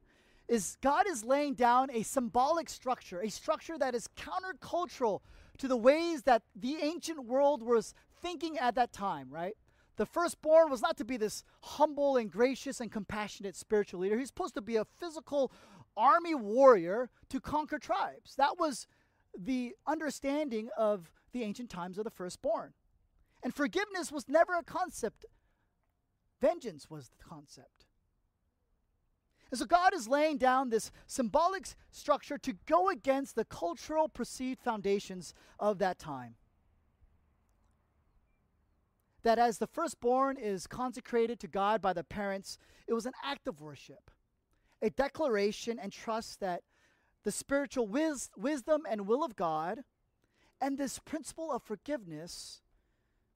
is 0.50 0.76
God 0.82 1.06
is 1.08 1.24
laying 1.24 1.54
down 1.54 1.90
a 1.92 2.02
symbolic 2.02 2.68
structure, 2.68 3.20
a 3.20 3.30
structure 3.30 3.78
that 3.78 3.94
is 3.94 4.08
countercultural 4.16 5.20
to 5.58 5.68
the 5.68 5.76
ways 5.76 6.22
that 6.22 6.42
the 6.56 6.76
ancient 6.82 7.24
world 7.24 7.62
was 7.62 7.94
thinking 8.20 8.58
at 8.58 8.74
that 8.74 8.92
time, 8.92 9.28
right? 9.30 9.54
The 9.96 10.06
firstborn 10.06 10.68
was 10.68 10.82
not 10.82 10.96
to 10.96 11.04
be 11.04 11.16
this 11.16 11.44
humble 11.60 12.16
and 12.16 12.30
gracious 12.30 12.80
and 12.80 12.90
compassionate 12.90 13.54
spiritual 13.54 14.00
leader. 14.00 14.18
He's 14.18 14.28
supposed 14.28 14.54
to 14.54 14.60
be 14.60 14.76
a 14.76 14.84
physical 14.84 15.52
army 15.96 16.34
warrior 16.34 17.10
to 17.28 17.40
conquer 17.40 17.78
tribes. 17.78 18.34
That 18.36 18.58
was 18.58 18.88
the 19.38 19.74
understanding 19.86 20.68
of 20.76 21.12
the 21.32 21.44
ancient 21.44 21.70
times 21.70 21.96
of 21.96 22.04
the 22.04 22.10
firstborn. 22.10 22.72
And 23.44 23.54
forgiveness 23.54 24.10
was 24.10 24.28
never 24.28 24.54
a 24.54 24.64
concept, 24.64 25.26
vengeance 26.40 26.90
was 26.90 27.08
the 27.08 27.24
concept. 27.24 27.86
And 29.50 29.58
so 29.58 29.66
God 29.66 29.92
is 29.94 30.06
laying 30.06 30.36
down 30.36 30.70
this 30.70 30.92
symbolic 31.06 31.66
structure 31.90 32.38
to 32.38 32.52
go 32.66 32.88
against 32.88 33.34
the 33.34 33.44
cultural 33.44 34.08
perceived 34.08 34.60
foundations 34.60 35.34
of 35.58 35.78
that 35.78 35.98
time. 35.98 36.36
That 39.22 39.38
as 39.38 39.58
the 39.58 39.66
firstborn 39.66 40.36
is 40.38 40.66
consecrated 40.66 41.40
to 41.40 41.48
God 41.48 41.82
by 41.82 41.92
the 41.92 42.04
parents, 42.04 42.58
it 42.86 42.94
was 42.94 43.06
an 43.06 43.12
act 43.24 43.48
of 43.48 43.60
worship, 43.60 44.10
a 44.80 44.90
declaration 44.90 45.78
and 45.78 45.92
trust 45.92 46.40
that 46.40 46.62
the 47.24 47.32
spiritual 47.32 47.86
wis- 47.86 48.30
wisdom 48.36 48.82
and 48.88 49.06
will 49.06 49.24
of 49.24 49.36
God 49.36 49.80
and 50.60 50.78
this 50.78 50.98
principle 50.98 51.50
of 51.50 51.62
forgiveness 51.62 52.60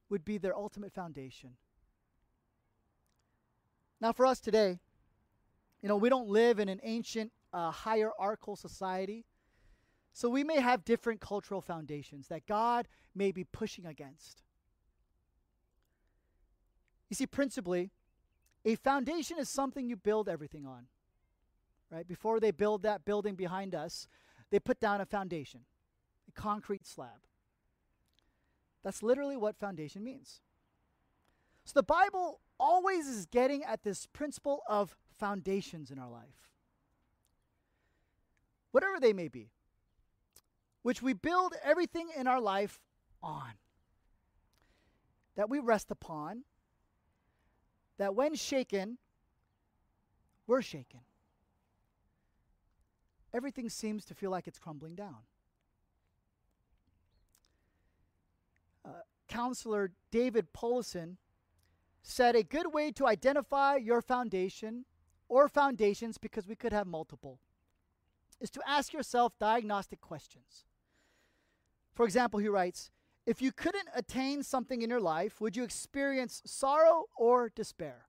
would 0.08 0.24
be 0.24 0.38
their 0.38 0.56
ultimate 0.56 0.92
foundation. 0.92 1.56
Now, 4.00 4.12
for 4.12 4.26
us 4.26 4.40
today, 4.40 4.80
you 5.84 5.88
know, 5.88 5.96
we 5.96 6.08
don't 6.08 6.28
live 6.30 6.60
in 6.60 6.70
an 6.70 6.80
ancient 6.82 7.30
uh, 7.52 7.70
hierarchical 7.70 8.56
society. 8.56 9.26
So 10.14 10.30
we 10.30 10.42
may 10.42 10.58
have 10.58 10.82
different 10.82 11.20
cultural 11.20 11.60
foundations 11.60 12.28
that 12.28 12.46
God 12.46 12.88
may 13.14 13.32
be 13.32 13.44
pushing 13.44 13.84
against. 13.84 14.42
You 17.10 17.16
see, 17.16 17.26
principally, 17.26 17.90
a 18.64 18.76
foundation 18.76 19.38
is 19.38 19.50
something 19.50 19.86
you 19.86 19.96
build 19.96 20.26
everything 20.26 20.64
on. 20.64 20.86
Right? 21.90 22.08
Before 22.08 22.40
they 22.40 22.50
build 22.50 22.82
that 22.84 23.04
building 23.04 23.34
behind 23.34 23.74
us, 23.74 24.08
they 24.50 24.60
put 24.60 24.80
down 24.80 25.02
a 25.02 25.06
foundation 25.06 25.66
a 26.26 26.32
concrete 26.32 26.86
slab. 26.86 27.26
That's 28.82 29.02
literally 29.02 29.36
what 29.36 29.58
foundation 29.58 30.02
means. 30.02 30.40
So 31.66 31.72
the 31.74 31.82
Bible 31.82 32.40
always 32.58 33.06
is 33.06 33.26
getting 33.26 33.62
at 33.64 33.82
this 33.82 34.06
principle 34.06 34.62
of 34.66 34.96
foundations 35.18 35.90
in 35.90 35.98
our 35.98 36.10
life, 36.10 36.50
whatever 38.72 38.98
they 39.00 39.12
may 39.12 39.28
be, 39.28 39.50
which 40.82 41.02
we 41.02 41.12
build 41.12 41.54
everything 41.62 42.08
in 42.16 42.26
our 42.26 42.40
life 42.40 42.80
on, 43.22 43.52
that 45.36 45.48
we 45.48 45.58
rest 45.58 45.90
upon, 45.90 46.42
that 47.98 48.14
when 48.14 48.34
shaken, 48.34 48.98
we're 50.46 50.62
shaken. 50.62 51.00
Everything 53.32 53.68
seems 53.68 54.04
to 54.04 54.14
feel 54.14 54.30
like 54.30 54.46
it's 54.46 54.58
crumbling 54.58 54.94
down. 54.94 55.16
Uh, 58.84 58.90
counselor 59.28 59.90
David 60.10 60.52
Powlison 60.52 61.16
said 62.02 62.36
a 62.36 62.42
good 62.42 62.72
way 62.72 62.92
to 62.92 63.06
identify 63.06 63.76
your 63.76 64.02
foundation 64.02 64.84
or 65.28 65.48
foundations, 65.48 66.18
because 66.18 66.46
we 66.46 66.56
could 66.56 66.72
have 66.72 66.86
multiple, 66.86 67.40
is 68.40 68.50
to 68.50 68.60
ask 68.66 68.92
yourself 68.92 69.38
diagnostic 69.38 70.00
questions. 70.00 70.64
For 71.94 72.04
example, 72.04 72.40
he 72.40 72.48
writes 72.48 72.90
If 73.26 73.40
you 73.40 73.52
couldn't 73.52 73.88
attain 73.94 74.42
something 74.42 74.82
in 74.82 74.90
your 74.90 75.00
life, 75.00 75.40
would 75.40 75.56
you 75.56 75.64
experience 75.64 76.42
sorrow 76.44 77.06
or 77.16 77.48
despair? 77.48 78.06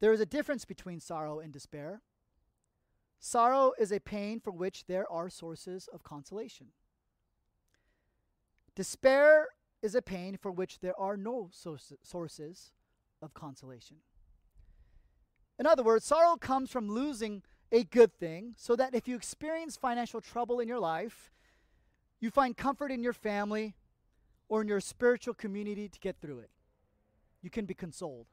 There 0.00 0.12
is 0.12 0.20
a 0.20 0.26
difference 0.26 0.64
between 0.64 1.00
sorrow 1.00 1.40
and 1.40 1.52
despair. 1.52 2.02
Sorrow 3.18 3.72
is 3.78 3.90
a 3.90 4.00
pain 4.00 4.40
for 4.40 4.50
which 4.50 4.86
there 4.86 5.10
are 5.10 5.30
sources 5.30 5.88
of 5.92 6.02
consolation. 6.02 6.68
Despair 8.74 9.48
is 9.82 9.94
a 9.94 10.02
pain 10.02 10.36
for 10.36 10.52
which 10.52 10.80
there 10.80 10.98
are 11.00 11.16
no 11.16 11.48
sources 11.50 12.72
of 13.22 13.32
consolation. 13.32 13.96
In 15.58 15.66
other 15.66 15.82
words, 15.82 16.04
sorrow 16.04 16.36
comes 16.36 16.70
from 16.70 16.88
losing 16.88 17.42
a 17.72 17.84
good 17.84 18.12
thing, 18.18 18.54
so 18.56 18.76
that 18.76 18.94
if 18.94 19.08
you 19.08 19.16
experience 19.16 19.76
financial 19.76 20.20
trouble 20.20 20.60
in 20.60 20.68
your 20.68 20.78
life, 20.78 21.30
you 22.20 22.30
find 22.30 22.56
comfort 22.56 22.90
in 22.90 23.02
your 23.02 23.12
family 23.12 23.74
or 24.48 24.62
in 24.62 24.68
your 24.68 24.80
spiritual 24.80 25.34
community 25.34 25.88
to 25.88 25.98
get 25.98 26.16
through 26.20 26.38
it. 26.38 26.50
You 27.42 27.50
can 27.50 27.64
be 27.64 27.74
consoled. 27.74 28.26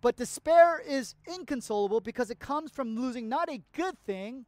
But 0.00 0.16
despair 0.16 0.78
is 0.78 1.14
inconsolable 1.26 2.00
because 2.00 2.30
it 2.30 2.38
comes 2.38 2.70
from 2.70 2.96
losing 2.96 3.28
not 3.28 3.48
a 3.48 3.62
good 3.74 3.98
thing, 4.04 4.46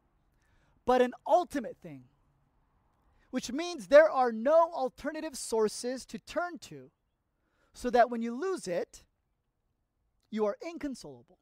but 0.85 1.01
an 1.01 1.13
ultimate 1.27 1.77
thing 1.81 2.03
which 3.31 3.51
means 3.51 3.87
there 3.87 4.09
are 4.09 4.31
no 4.31 4.71
alternative 4.73 5.35
sources 5.35 6.05
to 6.05 6.19
turn 6.19 6.59
to, 6.59 6.91
so 7.73 7.89
that 7.89 8.09
when 8.09 8.21
you 8.21 8.35
lose 8.35 8.67
it, 8.67 9.03
you 10.31 10.45
are 10.45 10.57
inconsolable. 10.65 11.37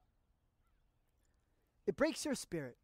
It 1.88 1.96
breaks 1.96 2.26
your 2.26 2.36
spirit. 2.36 2.76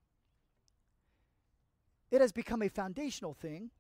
It 2.12 2.22
has 2.22 2.32
become 2.32 2.62
a 2.62 2.70
foundational 2.70 3.34
thing 3.34 3.72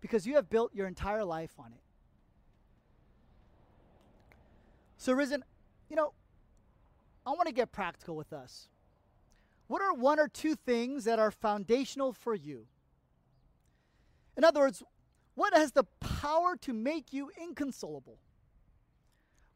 because 0.00 0.26
you 0.26 0.36
have 0.36 0.48
built 0.48 0.74
your 0.74 0.86
entire 0.86 1.24
life 1.24 1.52
on 1.58 1.72
it. 1.72 1.82
So, 4.96 5.12
Risen, 5.12 5.44
you 5.90 5.96
know, 5.96 6.12
I 7.26 7.30
want 7.30 7.46
to 7.46 7.52
get 7.52 7.72
practical 7.72 8.16
with 8.16 8.32
us. 8.32 8.68
What 9.66 9.82
are 9.82 9.94
one 9.94 10.18
or 10.18 10.28
two 10.28 10.54
things 10.54 11.04
that 11.04 11.18
are 11.18 11.30
foundational 11.30 12.12
for 12.12 12.34
you? 12.34 12.66
In 14.36 14.44
other 14.44 14.60
words, 14.60 14.82
what 15.34 15.54
has 15.54 15.72
the 15.72 15.84
power 16.00 16.56
to 16.60 16.72
make 16.72 17.12
you 17.12 17.30
inconsolable? 17.40 18.18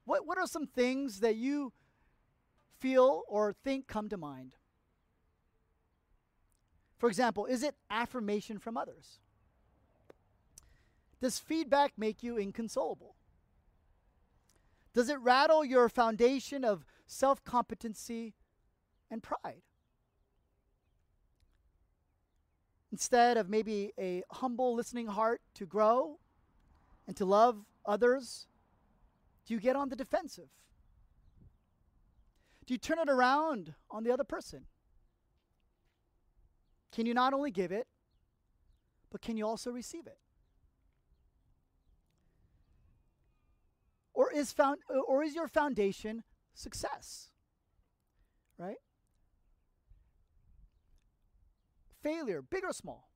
What, 0.06 0.26
what 0.26 0.38
are 0.38 0.46
some 0.46 0.66
things 0.66 1.20
that 1.20 1.36
you 1.36 1.72
feel 2.78 3.24
or 3.28 3.52
think 3.52 3.86
come 3.86 4.08
to 4.08 4.16
mind? 4.16 4.52
For 6.96 7.08
example, 7.08 7.44
is 7.44 7.62
it 7.62 7.74
affirmation 7.90 8.58
from 8.58 8.76
others? 8.76 9.18
Does 11.20 11.38
feedback 11.38 11.92
make 11.98 12.22
you 12.22 12.36
inconsolable? 12.36 13.16
Does 14.94 15.10
it 15.10 15.18
rattle 15.20 15.64
your 15.64 15.88
foundation 15.88 16.64
of 16.64 16.86
self 17.06 17.44
competency 17.44 18.34
and 19.10 19.22
pride? 19.22 19.62
Instead 22.92 23.36
of 23.36 23.50
maybe 23.50 23.92
a 23.98 24.22
humble 24.30 24.74
listening 24.74 25.08
heart 25.08 25.42
to 25.54 25.66
grow 25.66 26.18
and 27.06 27.16
to 27.16 27.24
love 27.24 27.64
others, 27.84 28.46
do 29.46 29.54
you 29.54 29.60
get 29.60 29.76
on 29.76 29.88
the 29.88 29.96
defensive? 29.96 30.48
Do 32.66 32.74
you 32.74 32.78
turn 32.78 32.98
it 32.98 33.08
around 33.08 33.74
on 33.90 34.02
the 34.02 34.12
other 34.12 34.24
person? 34.24 34.66
Can 36.92 37.06
you 37.06 37.14
not 37.14 37.32
only 37.32 37.52
give 37.52 37.70
it, 37.70 37.86
but 39.10 39.22
can 39.22 39.36
you 39.36 39.46
also 39.46 39.70
receive 39.70 40.06
it? 40.06 40.18
Or 44.12 44.32
is 44.32 44.50
found 44.50 44.78
or 45.06 45.22
is 45.22 45.34
your 45.34 45.46
foundation 45.46 46.24
success? 46.54 47.30
Right? 48.58 48.78
Failure, 52.02 52.42
big 52.42 52.64
or 52.64 52.72
small. 52.72 53.10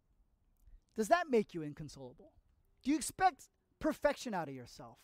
Does 0.97 1.09
that 1.09 1.31
make 1.31 1.55
you 1.55 1.63
inconsolable? 1.63 2.33
Do 2.83 2.91
you 2.91 2.97
expect 2.97 3.49
perfection 3.79 4.35
out 4.35 4.49
of 4.49 4.55
yourself? 4.55 4.99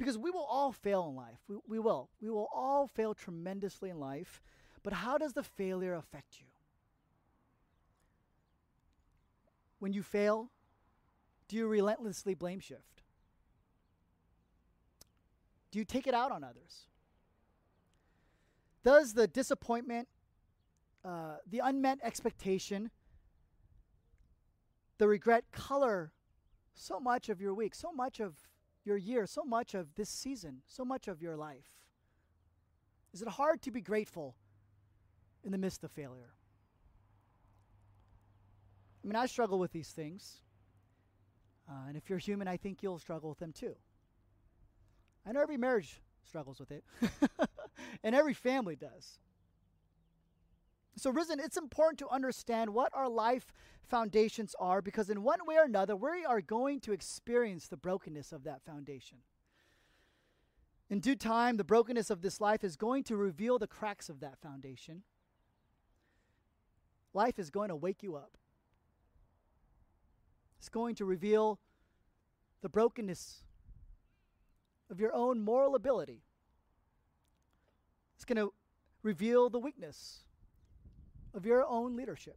Because 0.00 0.16
we 0.16 0.30
will 0.30 0.46
all 0.48 0.72
fail 0.72 1.06
in 1.10 1.14
life. 1.14 1.40
We, 1.46 1.56
we 1.68 1.78
will. 1.78 2.08
We 2.22 2.30
will 2.30 2.48
all 2.54 2.86
fail 2.86 3.12
tremendously 3.12 3.90
in 3.90 4.00
life. 4.00 4.40
But 4.82 4.94
how 4.94 5.18
does 5.18 5.34
the 5.34 5.42
failure 5.42 5.92
affect 5.94 6.40
you? 6.40 6.46
When 9.78 9.92
you 9.92 10.02
fail, 10.02 10.48
do 11.48 11.56
you 11.56 11.66
relentlessly 11.66 12.32
blame 12.32 12.60
shift? 12.60 13.02
Do 15.70 15.78
you 15.78 15.84
take 15.84 16.06
it 16.06 16.14
out 16.14 16.32
on 16.32 16.42
others? 16.42 16.86
Does 18.82 19.12
the 19.12 19.26
disappointment, 19.26 20.08
uh, 21.04 21.36
the 21.46 21.58
unmet 21.58 21.98
expectation, 22.02 22.90
the 24.96 25.06
regret 25.06 25.44
color 25.52 26.12
so 26.72 26.98
much 26.98 27.28
of 27.28 27.42
your 27.42 27.52
week, 27.52 27.74
so 27.74 27.92
much 27.92 28.18
of 28.18 28.49
your 28.84 28.96
year, 28.96 29.26
so 29.26 29.44
much 29.44 29.74
of 29.74 29.94
this 29.94 30.08
season, 30.08 30.62
so 30.66 30.84
much 30.84 31.08
of 31.08 31.22
your 31.22 31.36
life? 31.36 31.68
Is 33.12 33.22
it 33.22 33.28
hard 33.28 33.62
to 33.62 33.70
be 33.70 33.80
grateful 33.80 34.36
in 35.44 35.52
the 35.52 35.58
midst 35.58 35.84
of 35.84 35.90
failure? 35.90 36.34
I 39.02 39.06
mean, 39.06 39.16
I 39.16 39.26
struggle 39.26 39.58
with 39.58 39.72
these 39.72 39.88
things. 39.88 40.40
Uh, 41.68 41.88
and 41.88 41.96
if 41.96 42.10
you're 42.10 42.18
human, 42.18 42.48
I 42.48 42.56
think 42.56 42.82
you'll 42.82 42.98
struggle 42.98 43.30
with 43.30 43.38
them 43.38 43.52
too. 43.52 43.74
I 45.26 45.32
know 45.32 45.40
every 45.40 45.56
marriage 45.56 46.00
struggles 46.24 46.58
with 46.60 46.70
it, 46.70 46.84
and 48.02 48.14
every 48.14 48.34
family 48.34 48.76
does. 48.76 49.18
So, 51.00 51.08
Risen, 51.08 51.40
it's 51.40 51.56
important 51.56 51.98
to 52.00 52.10
understand 52.10 52.74
what 52.74 52.94
our 52.94 53.08
life 53.08 53.54
foundations 53.88 54.54
are 54.60 54.82
because, 54.82 55.08
in 55.08 55.22
one 55.22 55.38
way 55.46 55.56
or 55.56 55.64
another, 55.64 55.96
we 55.96 56.26
are 56.26 56.42
going 56.42 56.78
to 56.80 56.92
experience 56.92 57.68
the 57.68 57.78
brokenness 57.78 58.32
of 58.32 58.44
that 58.44 58.62
foundation. 58.66 59.16
In 60.90 61.00
due 61.00 61.16
time, 61.16 61.56
the 61.56 61.64
brokenness 61.64 62.10
of 62.10 62.20
this 62.20 62.38
life 62.38 62.62
is 62.62 62.76
going 62.76 63.04
to 63.04 63.16
reveal 63.16 63.58
the 63.58 63.66
cracks 63.66 64.10
of 64.10 64.20
that 64.20 64.42
foundation. 64.42 65.02
Life 67.14 67.38
is 67.38 67.48
going 67.48 67.70
to 67.70 67.76
wake 67.76 68.02
you 68.02 68.14
up, 68.14 68.36
it's 70.58 70.68
going 70.68 70.94
to 70.96 71.06
reveal 71.06 71.60
the 72.60 72.68
brokenness 72.68 73.42
of 74.90 75.00
your 75.00 75.14
own 75.14 75.40
moral 75.40 75.74
ability. 75.74 76.24
It's 78.16 78.26
going 78.26 78.36
to 78.36 78.52
reveal 79.02 79.48
the 79.48 79.58
weakness 79.58 80.24
of 81.34 81.46
your 81.46 81.66
own 81.66 81.96
leadership. 81.96 82.36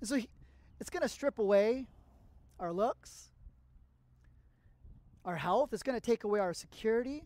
And 0.00 0.08
so 0.08 0.18
it's 0.80 0.90
going 0.90 1.02
to 1.02 1.08
strip 1.08 1.38
away 1.38 1.86
our 2.58 2.72
looks, 2.72 3.30
our 5.24 5.36
health. 5.36 5.72
It's 5.72 5.82
going 5.82 5.98
to 5.98 6.04
take 6.04 6.24
away 6.24 6.40
our 6.40 6.54
security. 6.54 7.24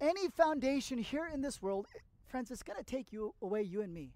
Any 0.00 0.28
foundation 0.28 0.98
here 0.98 1.28
in 1.32 1.40
this 1.40 1.62
world, 1.62 1.86
friends, 2.26 2.50
it's 2.50 2.62
going 2.62 2.78
to 2.78 2.84
take 2.84 3.12
you 3.12 3.34
away, 3.40 3.62
you 3.62 3.80
and 3.80 3.94
me. 3.94 4.12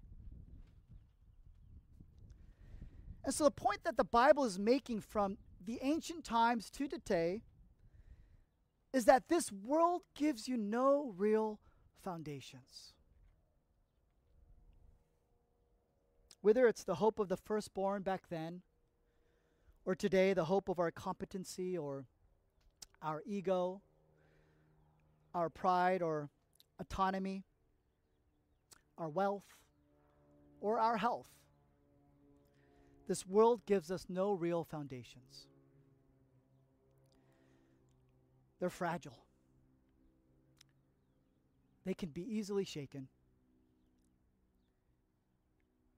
And 3.23 3.33
so 3.33 3.43
the 3.43 3.51
point 3.51 3.83
that 3.83 3.97
the 3.97 4.03
Bible 4.03 4.45
is 4.45 4.57
making 4.57 5.01
from 5.01 5.37
the 5.65 5.79
ancient 5.81 6.23
times 6.23 6.69
to 6.71 6.87
today 6.87 7.41
is 8.93 9.05
that 9.05 9.29
this 9.29 9.51
world 9.51 10.01
gives 10.15 10.47
you 10.47 10.57
no 10.57 11.13
real 11.17 11.59
foundations. 12.03 12.93
Whether 16.41 16.67
it's 16.67 16.83
the 16.83 16.95
hope 16.95 17.19
of 17.19 17.29
the 17.29 17.37
firstborn 17.37 18.01
back 18.01 18.23
then, 18.29 18.61
or 19.85 19.95
today 19.95 20.33
the 20.33 20.45
hope 20.45 20.69
of 20.69 20.79
our 20.79 20.91
competency 20.91 21.77
or 21.77 22.05
our 23.01 23.21
ego, 23.25 23.81
our 25.33 25.49
pride 25.49 26.01
or 26.01 26.29
autonomy, 26.79 27.43
our 28.97 29.09
wealth, 29.09 29.45
or 30.59 30.79
our 30.79 30.97
health. 30.97 31.29
This 33.07 33.25
world 33.25 33.65
gives 33.65 33.91
us 33.91 34.05
no 34.09 34.33
real 34.33 34.63
foundations. 34.63 35.47
They're 38.59 38.69
fragile. 38.69 39.25
They 41.83 41.95
can 41.95 42.09
be 42.09 42.21
easily 42.21 42.63
shaken 42.63 43.07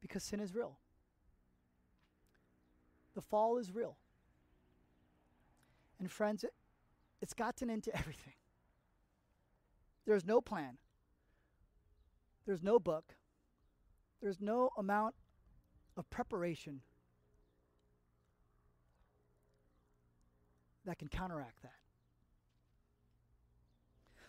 because 0.04 0.22
sin 0.22 0.42
is 0.42 0.54
real. 0.54 0.78
The 3.16 3.22
fall 3.22 3.58
is 3.58 3.74
real. 3.74 3.98
And 5.98 6.12
friends, 6.12 6.44
it, 6.44 6.54
it's 7.22 7.34
gotten 7.34 7.70
into 7.70 7.96
everything. 7.98 8.34
There's 10.06 10.26
no 10.26 10.42
plan. 10.42 10.78
There's 12.46 12.62
no 12.62 12.80
book. 12.80 13.16
There's 14.22 14.42
no 14.42 14.72
amount 14.78 15.16
of 15.96 16.10
preparation 16.10 16.82
that 20.86 21.00
can 21.00 21.08
counteract 21.08 21.62
that. 21.62 21.72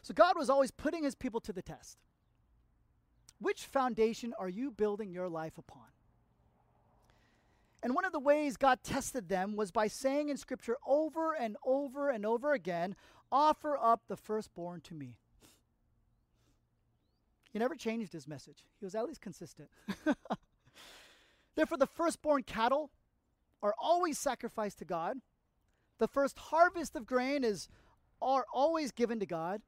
So 0.03 0.15
God 0.15 0.35
was 0.37 0.49
always 0.49 0.71
putting 0.71 1.03
his 1.03 1.17
people 1.17 1.41
to 1.41 1.53
the 1.53 1.63
test. 1.63 1.99
Which 3.45 3.67
foundation 3.67 4.33
are 4.39 4.49
you 4.49 4.71
building 4.71 5.13
your 5.13 5.29
life 5.29 5.59
upon? 5.59 5.85
And 7.83 7.95
one 7.95 8.07
of 8.07 8.13
the 8.13 8.19
ways 8.19 8.57
God 8.57 8.79
tested 8.83 9.29
them 9.29 9.55
was 9.55 9.71
by 9.71 9.87
saying 9.87 10.31
in 10.31 10.39
Scripture 10.39 10.79
over 10.87 11.35
and 11.35 11.59
over 11.63 12.09
and 12.09 12.25
over 12.25 12.55
again, 12.55 12.97
Offer 13.31 13.77
up 13.77 14.05
the 14.09 14.17
firstborn 14.17 14.81
to 14.85 14.95
me. 14.95 15.17
He 17.53 17.59
never 17.59 17.75
changed 17.75 18.15
his 18.15 18.27
message, 18.27 18.65
he 18.81 18.87
was 18.87 18.95
at 18.95 19.05
least 19.05 19.21
consistent. 19.21 19.69
Therefore, 21.55 21.77
the 21.77 21.87
firstborn 21.87 22.45
cattle 22.45 22.93
are 23.63 23.75
always 23.79 24.19
sacrificed 24.19 24.79
to 24.79 24.87
God. 24.87 25.19
The 25.99 26.09
first 26.09 26.39
harvest 26.39 26.97
of 26.97 27.05
grain 27.05 27.45
is 27.45 27.69
are 28.23 28.47
always 28.55 28.91
given 28.91 29.21
to 29.21 29.27
God. 29.27 29.61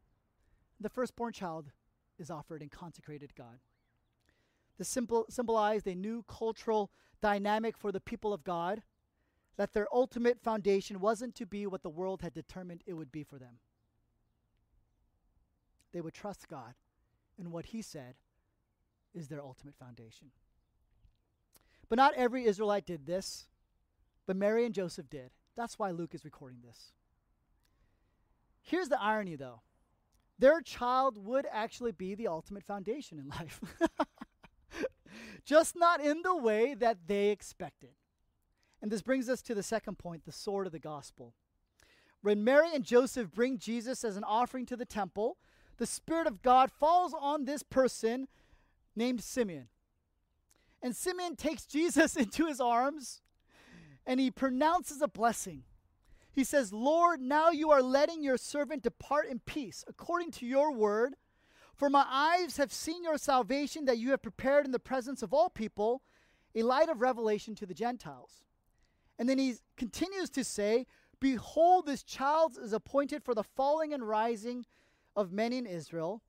The 0.80 0.88
firstborn 0.88 1.34
child 1.34 1.72
is 2.18 2.30
offered 2.30 2.62
and 2.62 2.70
consecrated 2.70 3.30
to 3.30 3.34
God. 3.34 3.58
This 4.78 4.88
symbol, 4.88 5.26
symbolized 5.28 5.86
a 5.86 5.94
new 5.94 6.24
cultural 6.28 6.90
dynamic 7.20 7.76
for 7.76 7.92
the 7.92 8.00
people 8.00 8.32
of 8.32 8.44
God, 8.44 8.82
that 9.56 9.72
their 9.72 9.88
ultimate 9.92 10.38
foundation 10.42 11.00
wasn't 11.00 11.34
to 11.36 11.46
be 11.46 11.66
what 11.66 11.82
the 11.82 11.88
world 11.88 12.20
had 12.20 12.34
determined 12.34 12.82
it 12.86 12.92
would 12.92 13.10
be 13.10 13.24
for 13.24 13.38
them. 13.38 13.58
They 15.92 16.02
would 16.02 16.12
trust 16.12 16.48
God, 16.48 16.74
and 17.38 17.52
what 17.52 17.66
He 17.66 17.80
said 17.80 18.16
is 19.14 19.28
their 19.28 19.42
ultimate 19.42 19.74
foundation. 19.76 20.28
But 21.88 21.96
not 21.96 22.14
every 22.14 22.44
Israelite 22.44 22.84
did 22.84 23.06
this, 23.06 23.46
but 24.26 24.36
Mary 24.36 24.66
and 24.66 24.74
Joseph 24.74 25.08
did. 25.08 25.30
That's 25.56 25.78
why 25.78 25.90
Luke 25.90 26.14
is 26.14 26.24
recording 26.24 26.58
this. 26.66 26.92
Here's 28.60 28.88
the 28.88 29.00
irony, 29.00 29.36
though 29.36 29.60
their 30.38 30.60
child 30.60 31.24
would 31.24 31.46
actually 31.50 31.92
be 31.92 32.14
the 32.14 32.28
ultimate 32.28 32.64
foundation 32.64 33.18
in 33.18 33.28
life. 33.40 33.60
Just 35.44 35.76
not 35.76 36.00
in 36.00 36.22
the 36.22 36.36
way 36.36 36.74
that 36.74 37.06
they 37.06 37.28
expected. 37.28 37.90
And 38.82 38.90
this 38.90 39.02
brings 39.02 39.28
us 39.28 39.42
to 39.42 39.54
the 39.54 39.62
second 39.62 39.98
point 39.98 40.24
the 40.24 40.32
sword 40.32 40.66
of 40.66 40.72
the 40.72 40.78
gospel. 40.78 41.34
When 42.20 42.44
Mary 42.44 42.68
and 42.74 42.84
Joseph 42.84 43.30
bring 43.32 43.58
Jesus 43.58 44.04
as 44.04 44.16
an 44.16 44.24
offering 44.24 44.66
to 44.66 44.76
the 44.76 44.84
temple, 44.84 45.38
the 45.78 45.86
Spirit 45.86 46.26
of 46.26 46.42
God 46.42 46.70
falls 46.70 47.14
on 47.18 47.44
this 47.44 47.62
person 47.62 48.28
named 48.94 49.22
Simeon. 49.22 49.68
And 50.82 50.94
Simeon 50.94 51.36
takes 51.36 51.66
Jesus 51.66 52.16
into 52.16 52.46
his 52.46 52.60
arms 52.60 53.22
and 54.06 54.20
he 54.20 54.30
pronounces 54.30 55.02
a 55.02 55.08
blessing. 55.08 55.64
He 56.36 56.44
says, 56.44 56.70
Lord, 56.70 57.22
now 57.22 57.48
you 57.48 57.70
are 57.70 57.80
letting 57.80 58.22
your 58.22 58.36
servant 58.36 58.82
depart 58.82 59.26
in 59.26 59.38
peace 59.46 59.82
according 59.88 60.32
to 60.32 60.46
your 60.46 60.70
word. 60.70 61.14
For 61.74 61.88
my 61.88 62.04
eyes 62.06 62.58
have 62.58 62.74
seen 62.74 63.02
your 63.02 63.16
salvation 63.16 63.86
that 63.86 63.96
you 63.96 64.10
have 64.10 64.20
prepared 64.20 64.66
in 64.66 64.70
the 64.70 64.78
presence 64.78 65.22
of 65.22 65.32
all 65.32 65.48
people, 65.48 66.02
a 66.54 66.62
light 66.62 66.90
of 66.90 67.00
revelation 67.00 67.54
to 67.54 67.64
the 67.64 67.72
Gentiles. 67.72 68.44
And 69.18 69.30
then 69.30 69.38
he 69.38 69.54
continues 69.78 70.28
to 70.30 70.44
say, 70.44 70.84
Behold, 71.20 71.86
this 71.86 72.02
child 72.02 72.58
is 72.62 72.74
appointed 72.74 73.24
for 73.24 73.34
the 73.34 73.42
falling 73.42 73.94
and 73.94 74.06
rising 74.06 74.66
of 75.16 75.32
many 75.32 75.56
in 75.56 75.64
Israel. 75.64 76.20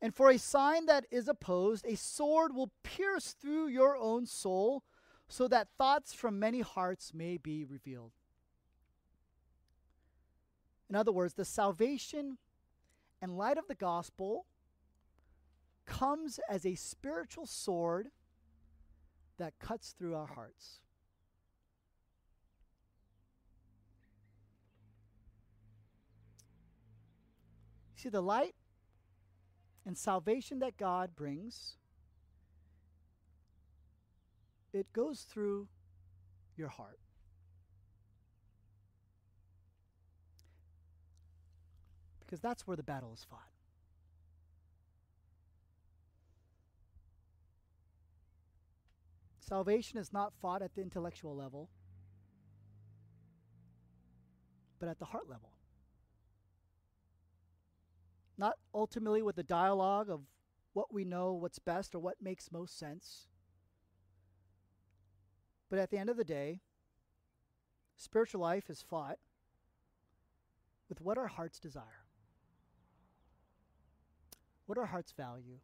And 0.00 0.14
for 0.14 0.30
a 0.30 0.38
sign 0.38 0.86
that 0.86 1.04
is 1.10 1.28
opposed, 1.28 1.84
a 1.84 1.96
sword 1.98 2.54
will 2.54 2.72
pierce 2.82 3.34
through 3.38 3.68
your 3.68 3.94
own 3.94 4.24
soul, 4.24 4.84
so 5.28 5.48
that 5.48 5.68
thoughts 5.76 6.14
from 6.14 6.38
many 6.38 6.62
hearts 6.62 7.12
may 7.12 7.36
be 7.36 7.66
revealed. 7.66 8.12
In 10.88 10.96
other 10.96 11.12
words, 11.12 11.34
the 11.34 11.44
salvation 11.44 12.38
and 13.20 13.36
light 13.36 13.58
of 13.58 13.68
the 13.68 13.74
gospel 13.74 14.46
comes 15.84 16.40
as 16.48 16.64
a 16.64 16.74
spiritual 16.74 17.46
sword 17.46 18.08
that 19.38 19.58
cuts 19.58 19.94
through 19.98 20.14
our 20.14 20.26
hearts. 20.26 20.80
See, 27.96 28.08
the 28.08 28.20
light 28.20 28.54
and 29.84 29.98
salvation 29.98 30.60
that 30.60 30.76
God 30.76 31.16
brings, 31.16 31.76
it 34.72 34.92
goes 34.92 35.22
through 35.22 35.66
your 36.56 36.68
heart. 36.68 37.00
Because 42.28 42.40
that's 42.42 42.66
where 42.66 42.76
the 42.76 42.82
battle 42.82 43.14
is 43.14 43.24
fought. 43.24 43.48
Salvation 49.40 49.98
is 49.98 50.12
not 50.12 50.34
fought 50.42 50.60
at 50.60 50.74
the 50.74 50.82
intellectual 50.82 51.34
level, 51.34 51.70
but 54.78 54.90
at 54.90 54.98
the 54.98 55.06
heart 55.06 55.26
level. 55.26 55.52
Not 58.36 58.56
ultimately 58.74 59.22
with 59.22 59.36
the 59.36 59.42
dialogue 59.42 60.10
of 60.10 60.20
what 60.74 60.92
we 60.92 61.06
know, 61.06 61.32
what's 61.32 61.58
best, 61.58 61.94
or 61.94 61.98
what 61.98 62.20
makes 62.20 62.52
most 62.52 62.78
sense. 62.78 63.28
But 65.70 65.78
at 65.78 65.90
the 65.90 65.96
end 65.96 66.10
of 66.10 66.18
the 66.18 66.24
day, 66.24 66.60
spiritual 67.96 68.42
life 68.42 68.68
is 68.68 68.82
fought 68.82 69.18
with 70.90 71.00
what 71.00 71.16
our 71.16 71.26
hearts 71.26 71.58
desire, 71.58 71.97
what 74.68 74.76
our 74.76 74.86
hearts 74.86 75.12
value, 75.12 75.60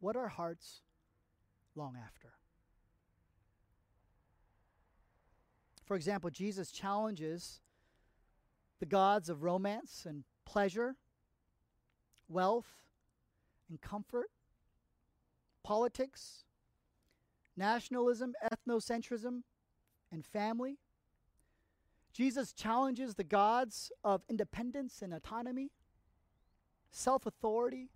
what 0.00 0.16
our 0.16 0.28
hearts 0.28 0.80
long 1.76 1.96
after. 2.02 2.30
For 5.84 5.96
example, 5.96 6.30
Jesus 6.30 6.72
challenges 6.72 7.60
the 8.80 8.86
gods 8.86 9.28
of 9.28 9.42
romance 9.42 10.06
and 10.08 10.24
pleasure, 10.46 10.96
wealth, 12.26 12.86
and 13.68 13.78
comfort, 13.78 14.30
politics, 15.62 16.44
nationalism, 17.54 18.32
ethnocentrism, 18.50 19.42
and 20.10 20.24
family. 20.24 20.78
Jesus 22.14 22.54
challenges 22.54 23.16
the 23.16 23.24
gods 23.24 23.92
of 24.02 24.22
independence 24.30 25.02
and 25.02 25.12
autonomy, 25.12 25.70
self 26.92 27.26
authority, 27.26 27.88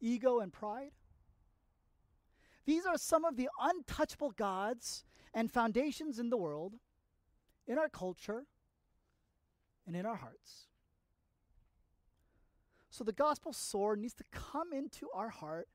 ego, 0.00 0.38
and 0.38 0.52
pride. 0.52 0.92
These 2.66 2.86
are 2.86 2.96
some 2.96 3.24
of 3.24 3.36
the 3.36 3.48
untouchable 3.60 4.30
gods 4.30 5.04
and 5.34 5.50
foundations 5.50 6.18
in 6.18 6.30
the 6.30 6.36
world, 6.36 6.74
in 7.66 7.78
our 7.78 7.88
culture, 7.88 8.44
and 9.86 9.96
in 9.96 10.06
our 10.06 10.16
hearts. 10.16 10.68
So 12.90 13.02
the 13.02 13.12
gospel 13.12 13.52
sword 13.52 13.98
needs 13.98 14.14
to 14.14 14.24
come 14.30 14.72
into 14.72 15.08
our 15.12 15.30
heart 15.30 15.68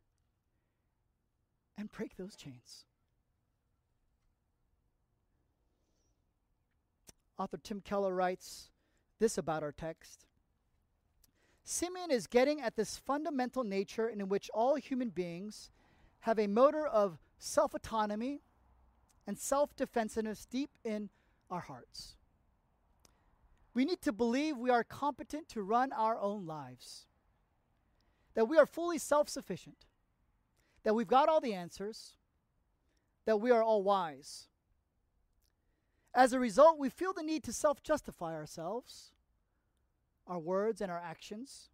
and 1.78 1.92
break 1.92 2.15
those 2.15 2.36
chains. 2.36 2.86
Author 7.38 7.58
Tim 7.62 7.82
Keller 7.82 8.13
writes 8.13 8.70
this 9.20 9.38
about 9.38 9.63
our 9.63 9.72
text 9.72 10.26
Simeon 11.71 12.10
is 12.10 12.25
getting 12.25 12.60
at 12.62 12.75
this 12.75 12.97
fundamental 12.97 13.63
nature 13.63 14.10
in 14.10 14.27
which 14.27 14.49
all 14.55 14.73
human 14.73 15.10
beings 15.10 15.69
have 16.21 16.39
a 16.39 16.47
motor 16.47 16.84
of 16.84 17.19
self 17.38 17.75
autonomy 17.75 18.41
and 19.27 19.38
self 19.38 19.75
defensiveness 19.75 20.45
deep 20.45 20.71
in 20.84 21.12
our 21.51 21.60
hearts. 21.60 22.15
We 23.75 23.86
need 23.86 24.01
to 24.01 24.12
believe 24.12 24.58
we 24.58 24.71
are 24.71 24.84
competent 24.84 25.47
to 25.49 25.62
run 25.62 25.93
our 25.93 26.19
own 26.19 26.47
lives 26.47 27.05
that 28.34 28.45
we 28.45 28.58
are 28.58 28.65
fully 28.65 28.97
self 28.97 29.29
sufficient, 29.29 29.86
that 30.82 30.95
we've 30.95 31.05
got 31.05 31.29
all 31.29 31.39
the 31.39 31.53
answers, 31.53 32.15
that 33.25 33.39
we 33.39 33.51
are 33.51 33.62
all 33.62 33.84
wise. 33.84 34.47
As 36.15 36.34
a 36.34 36.39
result, 36.39 36.79
we 36.79 36.89
feel 36.89 37.13
the 37.13 37.21
need 37.21 37.43
to 37.43 37.53
self 37.53 37.84
justify 37.84 38.34
ourselves, 38.34 39.12
our 40.30 40.39
words, 40.39 40.80
and 40.80 40.92
our 40.92 41.02
actions. 41.04 41.70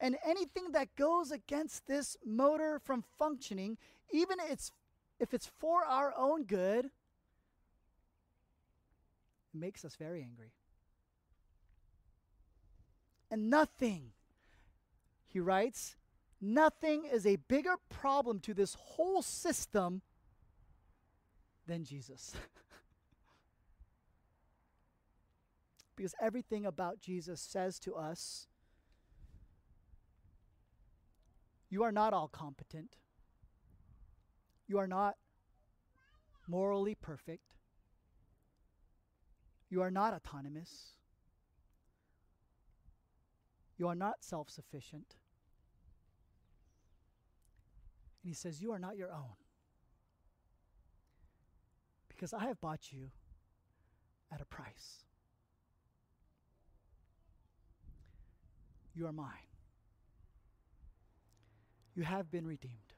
And 0.00 0.16
anything 0.24 0.72
that 0.72 0.94
goes 0.96 1.30
against 1.30 1.86
this 1.86 2.16
motor 2.24 2.78
from 2.78 3.04
functioning, 3.18 3.76
even 4.12 4.38
it's, 4.50 4.70
if 5.18 5.34
it's 5.34 5.46
for 5.46 5.84
our 5.84 6.14
own 6.16 6.44
good, 6.44 6.90
makes 9.52 9.84
us 9.84 9.96
very 9.96 10.22
angry. 10.22 10.52
And 13.30 13.50
nothing 13.50 14.12
he 15.26 15.40
writes, 15.40 15.96
nothing 16.40 17.04
is 17.12 17.26
a 17.26 17.36
bigger 17.36 17.74
problem 17.88 18.38
to 18.40 18.54
this 18.54 18.74
whole 18.74 19.22
system 19.22 20.02
than 21.66 21.84
Jesus. 21.84 22.34
because 25.96 26.14
everything 26.20 26.66
about 26.66 27.00
Jesus 27.00 27.40
says 27.40 27.78
to 27.80 27.94
us 27.94 28.48
you 31.70 31.82
are 31.82 31.92
not 31.92 32.12
all 32.12 32.28
competent, 32.28 32.96
you 34.68 34.78
are 34.78 34.86
not 34.86 35.14
morally 36.46 36.94
perfect, 36.94 37.54
you 39.68 39.82
are 39.82 39.90
not 39.90 40.14
autonomous, 40.14 40.94
you 43.76 43.88
are 43.88 43.94
not 43.94 44.16
self 44.20 44.48
sufficient. 44.50 45.16
And 48.22 48.30
he 48.30 48.34
says, 48.34 48.62
You 48.62 48.72
are 48.72 48.78
not 48.78 48.96
your 48.96 49.12
own. 49.12 49.36
Because 52.08 52.32
I 52.32 52.46
have 52.46 52.60
bought 52.60 52.90
you 52.90 53.10
at 54.32 54.40
a 54.40 54.46
price. 54.46 55.04
You 58.94 59.06
are 59.06 59.12
mine. 59.12 59.28
You 61.94 62.04
have 62.04 62.30
been 62.30 62.46
redeemed. 62.46 62.94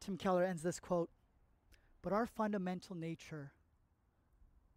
Tim 0.00 0.16
Keller 0.16 0.44
ends 0.44 0.62
this 0.62 0.80
quote, 0.80 1.10
but 2.02 2.12
our 2.12 2.26
fundamental 2.26 2.96
nature 2.96 3.52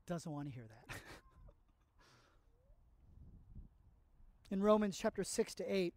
doesn't 0.06 0.32
want 0.32 0.50
to 0.50 0.54
hear 0.54 0.66
that. 0.68 0.98
In 4.52 4.62
Romans 4.62 4.98
chapter 4.98 5.24
6 5.24 5.56
to 5.56 5.74
8, 5.74 5.94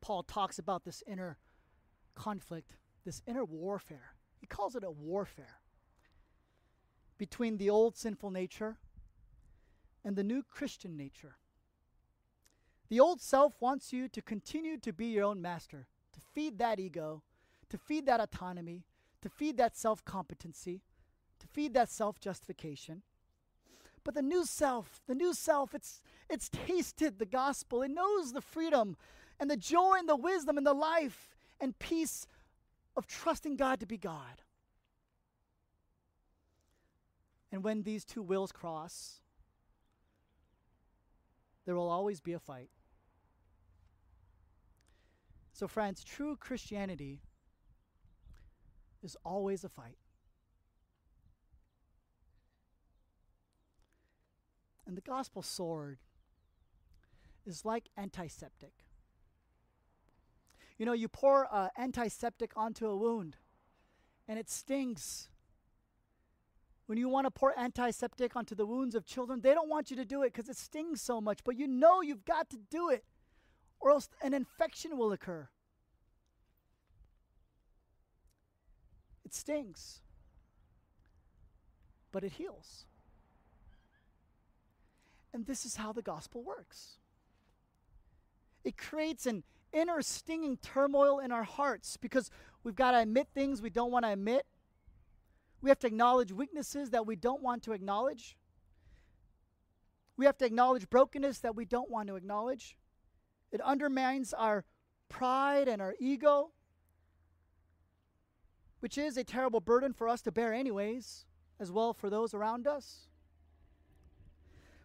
Paul 0.00 0.22
talks 0.22 0.58
about 0.58 0.84
this 0.84 1.02
inner 1.06 1.38
conflict, 2.14 2.72
this 3.04 3.22
inner 3.26 3.44
warfare. 3.44 4.14
He 4.38 4.46
calls 4.46 4.74
it 4.74 4.82
a 4.82 4.90
warfare 4.90 5.60
between 7.18 7.58
the 7.58 7.70
old 7.70 7.96
sinful 7.96 8.30
nature 8.30 8.78
and 10.06 10.14
the 10.14 10.22
new 10.22 10.44
Christian 10.44 10.96
nature. 10.96 11.34
The 12.88 13.00
old 13.00 13.20
self 13.20 13.60
wants 13.60 13.92
you 13.92 14.08
to 14.08 14.22
continue 14.22 14.78
to 14.78 14.92
be 14.92 15.06
your 15.06 15.24
own 15.24 15.42
master, 15.42 15.88
to 16.12 16.20
feed 16.32 16.58
that 16.58 16.78
ego, 16.78 17.24
to 17.68 17.76
feed 17.76 18.06
that 18.06 18.20
autonomy, 18.20 18.84
to 19.20 19.28
feed 19.28 19.56
that 19.56 19.76
self 19.76 20.04
competency, 20.04 20.82
to 21.40 21.48
feed 21.48 21.74
that 21.74 21.90
self 21.90 22.20
justification. 22.20 23.02
But 24.04 24.14
the 24.14 24.22
new 24.22 24.46
self, 24.46 25.00
the 25.08 25.16
new 25.16 25.34
self, 25.34 25.74
it's, 25.74 26.00
it's 26.30 26.48
tasted 26.48 27.18
the 27.18 27.26
gospel. 27.26 27.82
It 27.82 27.90
knows 27.90 28.32
the 28.32 28.40
freedom 28.40 28.96
and 29.40 29.50
the 29.50 29.56
joy 29.56 29.96
and 29.98 30.08
the 30.08 30.14
wisdom 30.14 30.56
and 30.56 30.64
the 30.64 30.72
life 30.72 31.36
and 31.60 31.76
peace 31.80 32.28
of 32.96 33.08
trusting 33.08 33.56
God 33.56 33.80
to 33.80 33.86
be 33.86 33.98
God. 33.98 34.42
And 37.50 37.64
when 37.64 37.82
these 37.82 38.04
two 38.04 38.22
wills 38.22 38.52
cross, 38.52 39.20
there 41.66 41.74
will 41.74 41.90
always 41.90 42.20
be 42.20 42.32
a 42.32 42.38
fight. 42.38 42.70
So, 45.52 45.66
friends, 45.66 46.04
true 46.04 46.36
Christianity 46.36 47.20
is 49.02 49.16
always 49.24 49.64
a 49.64 49.68
fight. 49.68 49.98
And 54.86 54.96
the 54.96 55.00
gospel 55.00 55.42
sword 55.42 55.98
is 57.44 57.64
like 57.64 57.88
antiseptic. 57.98 58.72
You 60.78 60.86
know, 60.86 60.92
you 60.92 61.08
pour 61.08 61.52
uh, 61.52 61.68
antiseptic 61.76 62.52
onto 62.54 62.86
a 62.86 62.96
wound 62.96 63.36
and 64.28 64.38
it 64.38 64.50
stings. 64.50 65.28
When 66.86 66.98
you 66.98 67.08
want 67.08 67.26
to 67.26 67.30
pour 67.30 67.58
antiseptic 67.58 68.36
onto 68.36 68.54
the 68.54 68.64
wounds 68.64 68.94
of 68.94 69.04
children, 69.04 69.40
they 69.40 69.54
don't 69.54 69.68
want 69.68 69.90
you 69.90 69.96
to 69.96 70.04
do 70.04 70.22
it 70.22 70.32
because 70.32 70.48
it 70.48 70.56
stings 70.56 71.02
so 71.02 71.20
much, 71.20 71.40
but 71.44 71.56
you 71.56 71.66
know 71.66 72.00
you've 72.00 72.24
got 72.24 72.48
to 72.50 72.58
do 72.70 72.90
it 72.90 73.04
or 73.80 73.90
else 73.90 74.08
an 74.22 74.34
infection 74.34 74.96
will 74.96 75.12
occur. 75.12 75.48
It 79.24 79.34
stings, 79.34 80.00
but 82.12 82.22
it 82.22 82.32
heals. 82.32 82.86
And 85.34 85.46
this 85.46 85.66
is 85.66 85.76
how 85.76 85.92
the 85.92 86.02
gospel 86.02 86.42
works 86.42 86.98
it 88.66 88.76
creates 88.76 89.26
an 89.26 89.44
inner 89.72 90.02
stinging 90.02 90.56
turmoil 90.56 91.20
in 91.20 91.30
our 91.30 91.44
hearts 91.44 91.96
because 91.96 92.30
we've 92.64 92.74
got 92.74 92.90
to 92.90 92.98
admit 92.98 93.28
things 93.32 93.62
we 93.62 93.70
don't 93.70 93.92
want 93.92 94.04
to 94.04 94.10
admit. 94.10 94.44
We 95.66 95.70
have 95.70 95.80
to 95.80 95.88
acknowledge 95.88 96.30
weaknesses 96.30 96.90
that 96.90 97.08
we 97.08 97.16
don't 97.16 97.42
want 97.42 97.64
to 97.64 97.72
acknowledge. 97.72 98.36
We 100.16 100.24
have 100.24 100.38
to 100.38 100.44
acknowledge 100.44 100.88
brokenness 100.88 101.40
that 101.40 101.56
we 101.56 101.64
don't 101.64 101.90
want 101.90 102.06
to 102.06 102.14
acknowledge. 102.14 102.76
It 103.50 103.60
undermines 103.60 104.32
our 104.32 104.64
pride 105.08 105.66
and 105.66 105.82
our 105.82 105.96
ego, 105.98 106.52
which 108.78 108.96
is 108.96 109.16
a 109.16 109.24
terrible 109.24 109.58
burden 109.58 109.92
for 109.92 110.08
us 110.08 110.22
to 110.22 110.30
bear, 110.30 110.54
anyways, 110.54 111.24
as 111.58 111.72
well 111.72 111.92
for 111.92 112.10
those 112.10 112.32
around 112.32 112.68
us. 112.68 113.08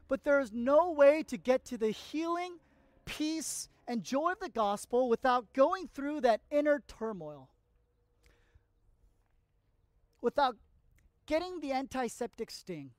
But 0.08 0.24
there 0.24 0.40
is 0.40 0.52
no 0.52 0.90
way 0.90 1.22
to 1.28 1.38
get 1.38 1.64
to 1.66 1.78
the 1.78 1.92
healing, 1.92 2.54
peace, 3.06 3.70
and 3.88 4.04
joy 4.04 4.32
of 4.32 4.40
the 4.40 4.50
gospel 4.50 5.10
without 5.10 5.54
going 5.54 5.90
through 5.94 6.22
that 6.22 6.42
inner 6.50 6.82
turmoil, 6.88 7.52
without 10.24 10.58
getting 11.32 11.62
the 11.62 11.72
antiseptic 11.72 12.52
sting. 12.52 12.92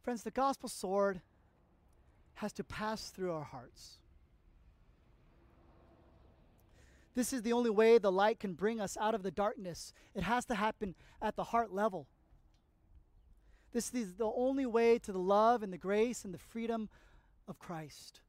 Friends, 0.00 0.22
the 0.22 0.30
gospel 0.30 0.68
sword 0.68 1.20
has 2.34 2.52
to 2.52 2.62
pass 2.62 3.10
through 3.10 3.32
our 3.32 3.42
hearts. 3.42 3.98
This 7.16 7.32
is 7.32 7.42
the 7.42 7.52
only 7.52 7.70
way 7.70 7.98
the 7.98 8.12
light 8.12 8.38
can 8.38 8.52
bring 8.52 8.80
us 8.80 8.96
out 9.00 9.12
of 9.12 9.24
the 9.24 9.32
darkness. 9.32 9.92
It 10.14 10.22
has 10.22 10.44
to 10.44 10.54
happen 10.54 10.94
at 11.20 11.34
the 11.34 11.42
heart 11.42 11.72
level. 11.72 12.06
This 13.72 13.92
is 13.92 14.14
the 14.14 14.30
only 14.36 14.66
way 14.66 15.00
to 15.00 15.10
the 15.10 15.18
love 15.18 15.64
and 15.64 15.72
the 15.72 15.78
grace 15.78 16.24
and 16.24 16.32
the 16.32 16.38
freedom 16.38 16.88
of 17.48 17.58
Christ. 17.58 18.20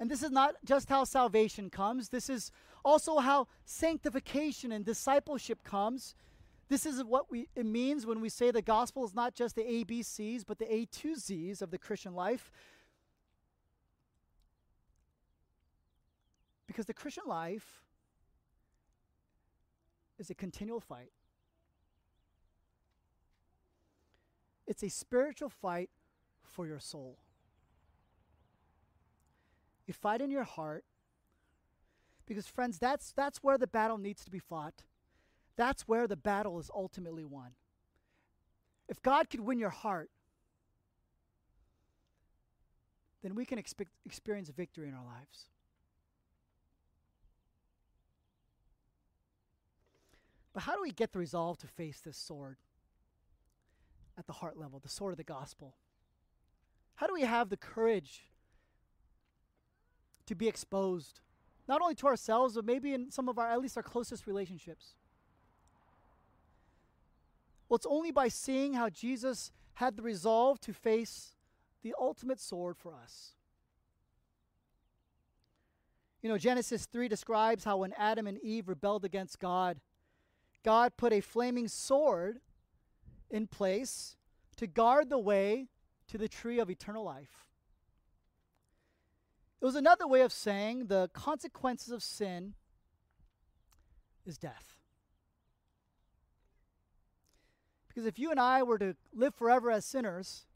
And 0.00 0.10
this 0.10 0.22
is 0.22 0.30
not 0.30 0.54
just 0.64 0.88
how 0.88 1.04
salvation 1.04 1.68
comes, 1.68 2.08
this 2.08 2.30
is 2.30 2.50
also 2.82 3.18
how 3.18 3.46
sanctification 3.66 4.72
and 4.72 4.82
discipleship 4.82 5.62
comes. 5.62 6.14
This 6.70 6.86
is 6.86 7.04
what 7.04 7.30
we, 7.30 7.48
it 7.54 7.66
means 7.66 8.06
when 8.06 8.22
we 8.22 8.30
say 8.30 8.50
the 8.50 8.62
gospel 8.62 9.04
is 9.04 9.14
not 9.14 9.34
just 9.34 9.56
the 9.56 9.62
ABCs, 9.62 10.44
but 10.46 10.58
the 10.58 10.72
A 10.72 10.86
to 10.86 11.12
Zs 11.12 11.60
of 11.60 11.70
the 11.70 11.76
Christian 11.76 12.14
life. 12.14 12.50
Because 16.66 16.86
the 16.86 16.94
Christian 16.94 17.24
life 17.26 17.82
is 20.18 20.30
a 20.30 20.34
continual 20.34 20.80
fight. 20.80 21.10
It's 24.66 24.82
a 24.82 24.88
spiritual 24.88 25.50
fight 25.50 25.90
for 26.42 26.66
your 26.66 26.78
soul. 26.78 27.18
You 29.90 29.94
fight 29.94 30.20
in 30.20 30.30
your 30.30 30.44
heart 30.44 30.84
because 32.24 32.46
friends, 32.46 32.78
that's 32.78 33.10
that's 33.10 33.38
where 33.38 33.58
the 33.58 33.66
battle 33.66 33.98
needs 33.98 34.24
to 34.24 34.30
be 34.30 34.38
fought. 34.38 34.84
That's 35.56 35.88
where 35.88 36.06
the 36.06 36.16
battle 36.16 36.60
is 36.60 36.70
ultimately 36.72 37.24
won. 37.24 37.56
If 38.88 39.02
God 39.02 39.28
could 39.28 39.40
win 39.40 39.58
your 39.58 39.70
heart, 39.70 40.08
then 43.24 43.34
we 43.34 43.44
can 43.44 43.58
expect, 43.58 43.90
experience 44.06 44.48
victory 44.50 44.86
in 44.86 44.94
our 44.94 45.04
lives. 45.04 45.48
But 50.52 50.62
how 50.62 50.76
do 50.76 50.82
we 50.82 50.92
get 50.92 51.12
the 51.12 51.18
resolve 51.18 51.58
to 51.58 51.66
face 51.66 52.00
this 52.00 52.16
sword 52.16 52.58
at 54.16 54.28
the 54.28 54.34
heart 54.34 54.56
level, 54.56 54.78
the 54.78 54.88
sword 54.88 55.14
of 55.14 55.18
the 55.18 55.24
gospel? 55.24 55.74
How 56.94 57.08
do 57.08 57.12
we 57.12 57.22
have 57.22 57.48
the 57.48 57.56
courage 57.56 58.29
to 60.30 60.36
be 60.36 60.46
exposed, 60.46 61.18
not 61.66 61.82
only 61.82 61.96
to 61.96 62.06
ourselves, 62.06 62.54
but 62.54 62.64
maybe 62.64 62.94
in 62.94 63.10
some 63.10 63.28
of 63.28 63.36
our, 63.36 63.50
at 63.50 63.60
least 63.60 63.76
our 63.76 63.82
closest 63.82 64.28
relationships? 64.28 64.94
Well, 67.68 67.74
it's 67.74 67.86
only 67.86 68.12
by 68.12 68.28
seeing 68.28 68.74
how 68.74 68.90
Jesus 68.90 69.50
had 69.74 69.96
the 69.96 70.02
resolve 70.02 70.60
to 70.60 70.72
face 70.72 71.34
the 71.82 71.96
ultimate 71.98 72.38
sword 72.38 72.76
for 72.76 72.94
us. 72.94 73.34
You 76.22 76.28
know, 76.28 76.38
Genesis 76.38 76.86
3 76.86 77.08
describes 77.08 77.64
how 77.64 77.78
when 77.78 77.92
Adam 77.94 78.28
and 78.28 78.38
Eve 78.38 78.68
rebelled 78.68 79.04
against 79.04 79.40
God, 79.40 79.80
God 80.64 80.92
put 80.96 81.12
a 81.12 81.20
flaming 81.20 81.66
sword 81.66 82.38
in 83.30 83.48
place 83.48 84.16
to 84.58 84.68
guard 84.68 85.10
the 85.10 85.18
way 85.18 85.66
to 86.06 86.18
the 86.18 86.28
tree 86.28 86.60
of 86.60 86.70
eternal 86.70 87.02
life. 87.02 87.49
It 89.60 89.64
was 89.64 89.74
another 89.74 90.06
way 90.06 90.22
of 90.22 90.32
saying 90.32 90.86
the 90.86 91.10
consequences 91.12 91.92
of 91.92 92.02
sin 92.02 92.54
is 94.24 94.38
death. 94.38 94.76
Because 97.88 98.06
if 98.06 98.18
you 98.18 98.30
and 98.30 98.40
I 98.40 98.62
were 98.62 98.78
to 98.78 98.96
live 99.12 99.34
forever 99.34 99.70
as 99.70 99.84
sinners, 99.84 100.46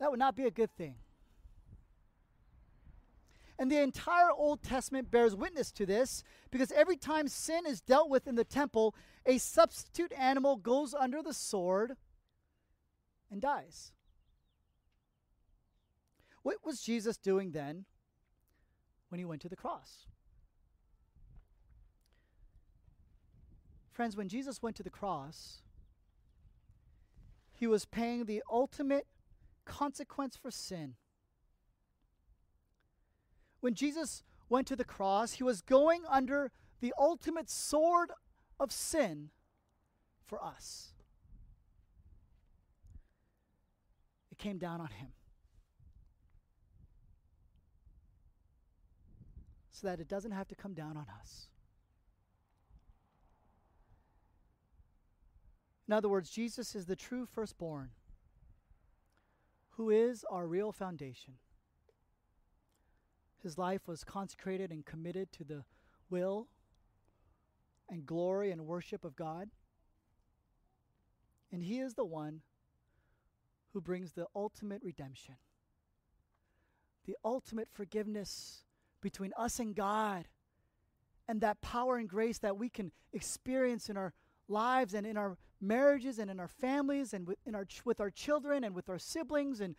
that 0.00 0.10
would 0.10 0.18
not 0.18 0.34
be 0.34 0.44
a 0.44 0.50
good 0.50 0.74
thing. 0.76 0.96
And 3.56 3.70
the 3.70 3.80
entire 3.80 4.32
Old 4.32 4.62
Testament 4.62 5.12
bears 5.12 5.36
witness 5.36 5.70
to 5.72 5.86
this 5.86 6.24
because 6.50 6.72
every 6.72 6.96
time 6.96 7.28
sin 7.28 7.66
is 7.66 7.80
dealt 7.80 8.10
with 8.10 8.26
in 8.26 8.34
the 8.34 8.44
temple, 8.44 8.96
a 9.24 9.38
substitute 9.38 10.12
animal 10.18 10.56
goes 10.56 10.92
under 10.92 11.22
the 11.22 11.32
sword 11.32 11.96
and 13.30 13.40
dies. 13.40 13.92
What 16.44 16.58
was 16.62 16.80
Jesus 16.82 17.16
doing 17.16 17.52
then 17.52 17.86
when 19.08 19.18
he 19.18 19.24
went 19.24 19.40
to 19.42 19.48
the 19.48 19.56
cross? 19.56 20.06
Friends, 23.92 24.14
when 24.14 24.28
Jesus 24.28 24.62
went 24.62 24.76
to 24.76 24.82
the 24.82 24.90
cross, 24.90 25.62
he 27.54 27.66
was 27.66 27.86
paying 27.86 28.26
the 28.26 28.42
ultimate 28.50 29.06
consequence 29.64 30.36
for 30.36 30.50
sin. 30.50 30.96
When 33.60 33.74
Jesus 33.74 34.22
went 34.50 34.66
to 34.66 34.76
the 34.76 34.84
cross, 34.84 35.32
he 35.32 35.42
was 35.42 35.62
going 35.62 36.02
under 36.10 36.52
the 36.80 36.92
ultimate 36.98 37.48
sword 37.48 38.10
of 38.60 38.70
sin 38.70 39.30
for 40.26 40.44
us. 40.44 40.92
It 44.30 44.36
came 44.36 44.58
down 44.58 44.82
on 44.82 44.88
him. 44.88 45.12
So 49.74 49.88
that 49.88 49.98
it 49.98 50.06
doesn't 50.06 50.30
have 50.30 50.46
to 50.46 50.54
come 50.54 50.72
down 50.72 50.96
on 50.96 51.06
us. 51.20 51.48
In 55.88 55.92
other 55.92 56.08
words, 56.08 56.30
Jesus 56.30 56.76
is 56.76 56.86
the 56.86 56.94
true 56.94 57.26
firstborn, 57.26 57.90
who 59.70 59.90
is 59.90 60.24
our 60.30 60.46
real 60.46 60.70
foundation. 60.70 61.34
His 63.42 63.58
life 63.58 63.88
was 63.88 64.04
consecrated 64.04 64.70
and 64.70 64.86
committed 64.86 65.32
to 65.32 65.44
the 65.44 65.64
will 66.08 66.46
and 67.90 68.06
glory 68.06 68.52
and 68.52 68.66
worship 68.66 69.04
of 69.04 69.16
God. 69.16 69.50
And 71.50 71.64
He 71.64 71.80
is 71.80 71.94
the 71.94 72.04
one 72.04 72.42
who 73.72 73.80
brings 73.80 74.12
the 74.12 74.28
ultimate 74.36 74.82
redemption, 74.84 75.34
the 77.06 77.16
ultimate 77.24 77.68
forgiveness 77.72 78.62
between 79.04 79.32
us 79.38 79.60
and 79.60 79.76
God 79.76 80.26
and 81.28 81.42
that 81.42 81.60
power 81.60 81.98
and 81.98 82.08
grace 82.08 82.38
that 82.38 82.56
we 82.56 82.70
can 82.70 82.90
experience 83.12 83.88
in 83.88 83.96
our 83.96 84.14
lives 84.48 84.94
and 84.94 85.06
in 85.06 85.16
our 85.16 85.36
marriages 85.60 86.18
and 86.18 86.30
in 86.30 86.40
our 86.40 86.48
families 86.48 87.12
and 87.14 87.28
with, 87.28 87.38
in 87.46 87.54
our 87.54 87.66
ch- 87.66 87.84
with 87.84 88.00
our 88.00 88.10
children 88.10 88.64
and 88.64 88.74
with 88.74 88.88
our 88.88 88.98
siblings 88.98 89.60
and 89.60 89.76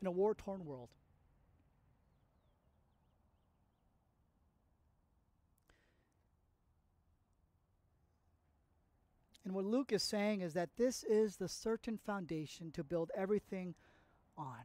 in 0.00 0.06
a 0.06 0.10
war 0.10 0.34
torn 0.34 0.64
world. 0.64 0.88
And 9.44 9.54
what 9.54 9.64
Luke 9.64 9.92
is 9.92 10.02
saying 10.02 10.42
is 10.42 10.54
that 10.54 10.70
this 10.76 11.04
is 11.04 11.36
the 11.36 11.48
certain 11.48 11.96
foundation 11.96 12.70
to 12.72 12.84
build 12.84 13.10
everything 13.16 13.74
on. 14.36 14.58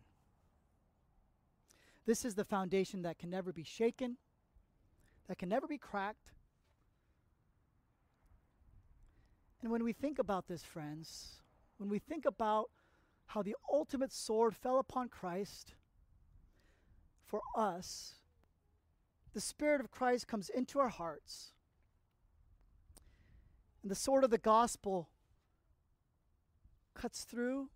This 2.05 2.25
is 2.25 2.35
the 2.35 2.43
foundation 2.43 3.01
that 3.03 3.17
can 3.17 3.29
never 3.29 3.53
be 3.53 3.63
shaken, 3.63 4.17
that 5.27 5.37
can 5.37 5.49
never 5.49 5.67
be 5.67 5.77
cracked. 5.77 6.33
And 9.61 9.71
when 9.71 9.83
we 9.83 9.93
think 9.93 10.19
about 10.19 10.47
this, 10.47 10.63
friends, 10.63 11.39
when 11.77 11.89
we 11.89 11.99
think 11.99 12.25
about 12.25 12.69
how 13.27 13.41
the 13.41 13.55
ultimate 13.71 14.11
sword 14.11 14.55
fell 14.55 14.77
upon 14.79 15.07
Christ 15.07 15.73
for 17.25 17.39
us, 17.57 18.15
the 19.33 19.39
Spirit 19.39 19.79
of 19.79 19.89
Christ 19.89 20.27
comes 20.27 20.49
into 20.49 20.79
our 20.79 20.89
hearts. 20.89 21.51
And 23.81 23.89
the 23.89 23.95
sword 23.95 24.25
of 24.25 24.29
the 24.29 24.37
gospel 24.37 25.09
cuts 26.93 27.23
through 27.23 27.69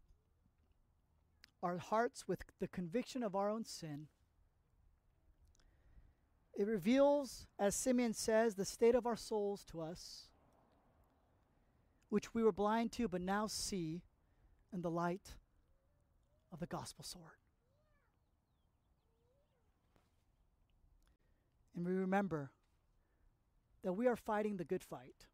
our 1.64 1.78
hearts 1.78 2.28
with 2.28 2.44
the 2.60 2.68
conviction 2.68 3.24
of 3.24 3.36
our 3.36 3.50
own 3.50 3.66
sin. 3.66 4.08
It 6.58 6.66
reveals, 6.66 7.46
as 7.60 7.76
Simeon 7.76 8.14
says, 8.14 8.56
the 8.56 8.66
state 8.66 8.96
of 8.96 9.06
our 9.06 9.16
souls 9.16 9.64
to 9.66 9.80
us, 9.80 10.30
which 12.10 12.34
we 12.34 12.44
were 12.44 12.52
blind 12.52 12.92
to 12.94 13.08
but 13.08 13.22
now 13.22 13.46
see 13.46 14.02
in 14.74 14.82
the 14.82 14.90
light 14.90 15.36
of 16.52 16.60
the 16.60 16.66
gospel 16.66 17.04
sword. 17.04 17.38
And 21.76 21.86
we 21.86 21.94
remember 21.94 22.50
that 23.84 23.94
we 23.94 24.08
are 24.08 24.16
fighting 24.16 24.58
the 24.58 24.66
good 24.66 24.84
fight. 24.84 25.28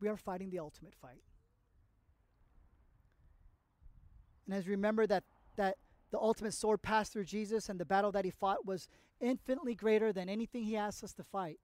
We 0.00 0.08
are 0.08 0.16
fighting 0.16 0.50
the 0.50 0.58
ultimate 0.58 0.96
fight. 1.00 1.22
And 4.44 4.56
as 4.56 4.66
we 4.66 4.72
remember 4.72 5.06
that 5.06 5.22
that 5.54 5.76
the 6.12 6.18
ultimate 6.18 6.52
sword 6.52 6.82
passed 6.82 7.12
through 7.12 7.24
Jesus 7.24 7.68
and 7.68 7.80
the 7.80 7.86
battle 7.86 8.12
that 8.12 8.24
he 8.24 8.30
fought 8.30 8.66
was 8.66 8.86
infinitely 9.20 9.74
greater 9.74 10.12
than 10.12 10.28
anything 10.28 10.62
he 10.62 10.76
asked 10.76 11.02
us 11.02 11.14
to 11.14 11.24
fight. 11.24 11.58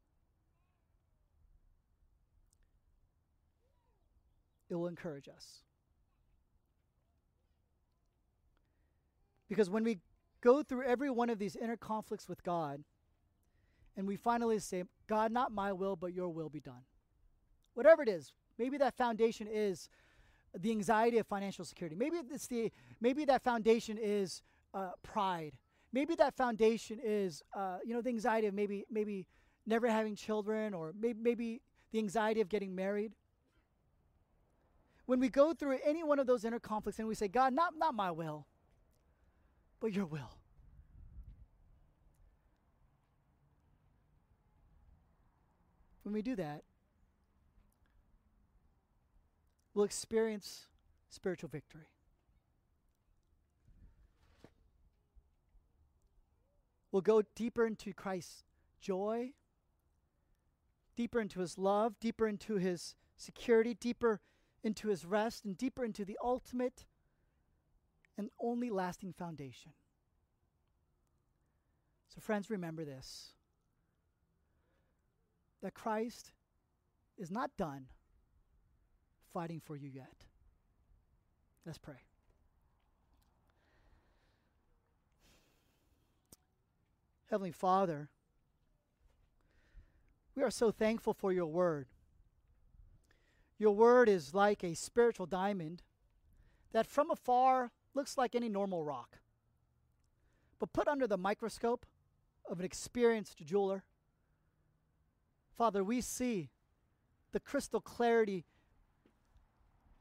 It 4.71 4.75
will 4.75 4.87
encourage 4.87 5.29
us. 5.29 5.61
Because 9.49 9.71
when 9.71 9.85
we 9.85 9.99
go 10.41 10.63
through 10.63 10.85
every 10.85 11.11
one 11.11 11.31
of 11.31 11.39
these 11.39 11.55
inner 11.55 11.77
conflicts 11.77 12.29
with 12.29 12.43
God, 12.43 12.83
and 13.97 14.07
we 14.07 14.17
finally 14.17 14.59
say, 14.61 14.85
God, 15.07 15.31
not 15.31 15.53
my 15.53 15.73
will, 15.73 15.97
but 15.97 16.15
your 16.15 16.29
will 16.29 16.49
be 16.49 16.61
done. 16.61 16.85
Whatever 17.75 18.03
it 18.03 18.09
is, 18.09 18.33
maybe 18.59 18.79
that 18.79 18.97
foundation 18.97 19.47
is 19.51 19.89
the 20.57 20.71
anxiety 20.71 21.19
of 21.19 21.27
financial 21.27 21.65
security. 21.65 21.97
Maybe 21.97 22.19
it's 22.31 22.47
the 22.47 22.73
maybe 23.01 23.25
that 23.27 23.43
foundation 23.43 23.99
is 24.01 24.43
uh, 24.75 24.91
pride. 25.03 25.53
Maybe 25.93 26.15
that 26.17 26.37
foundation 26.37 26.99
is 27.03 27.43
uh, 27.55 27.79
you 27.85 27.95
know 27.95 28.01
the 28.03 28.11
anxiety 28.11 28.47
of 28.47 28.55
maybe 28.55 28.85
maybe 28.91 29.27
never 29.67 29.89
having 29.89 30.17
children 30.17 30.75
or 30.75 30.95
maybe 30.99 31.19
maybe 31.21 31.61
the 31.93 31.99
anxiety 31.99 32.41
of 32.41 32.49
getting 32.49 32.75
married. 32.75 33.13
When 35.07 35.21
we 35.21 35.29
go 35.29 35.55
through 35.55 35.79
any 35.85 36.05
one 36.05 36.19
of 36.19 36.27
those 36.27 36.45
inner 36.45 36.61
conflicts 36.61 36.99
and 36.99 37.09
we 37.09 37.15
say, 37.15 37.29
God, 37.29 37.53
not 37.55 37.75
not 37.77 37.95
my 37.95 38.11
will, 38.11 38.47
but 39.81 39.93
your 39.93 40.07
will. 40.07 40.39
When 46.03 46.15
we 46.15 46.23
do 46.23 46.37
that, 46.37 46.63
will 49.75 49.85
experience 49.85 50.67
spiritual 51.09 51.49
victory. 51.49 51.89
We'll 56.91 57.03
go 57.03 57.23
deeper 57.35 57.67
into 57.67 57.93
Christ's 57.93 58.45
joy, 58.81 59.33
deeper 60.97 61.21
into 61.21 61.41
his 61.41 61.59
love, 61.59 62.01
deeper 62.01 62.27
into 62.27 62.57
his 62.57 62.95
security, 63.17 63.75
deeper 63.75 64.21
into 64.65 64.89
his 64.89 65.05
rest, 65.05 65.45
and 65.45 65.57
deeper 65.57 65.85
into 65.85 66.05
the 66.05 66.19
ultimate 66.23 66.87
and 68.17 68.31
only 68.41 68.71
lasting 68.71 69.13
foundation. 69.13 69.73
So, 72.09 72.21
friends, 72.21 72.51
remember 72.51 72.85
this 72.85 73.33
that 75.63 75.75
Christ 75.75 76.33
is 77.17 77.31
not 77.31 77.57
done 77.57 77.87
fighting 79.33 79.61
for 79.61 79.77
you 79.77 79.89
yet. 79.89 80.25
Let's 81.65 81.79
pray. 81.79 82.03
Heavenly 87.31 87.53
Father, 87.53 88.09
we 90.35 90.43
are 90.43 90.51
so 90.51 90.71
thankful 90.71 91.13
for 91.13 91.33
your 91.33 91.47
word. 91.47 91.89
Your 93.59 93.75
word 93.75 94.09
is 94.09 94.33
like 94.33 94.65
a 94.65 94.75
spiritual 94.75 95.27
diamond 95.27 95.83
that 96.73 96.87
from 96.87 97.11
afar 97.11 97.71
looks 97.93 98.17
like 98.17 98.35
any 98.35 98.49
normal 98.49 98.83
rock. 98.85 99.19
But 100.59 100.73
put 100.73 100.89
under 100.89 101.07
the 101.07 101.19
microscope 101.19 101.85
of 102.49 102.61
an 102.61 102.65
experienced 102.65 103.45
jeweler, 103.45 103.85
Father, 105.57 105.83
we 105.83 106.01
see 106.01 106.51
the 107.33 107.41
crystal 107.41 107.81
clarity 107.81 108.45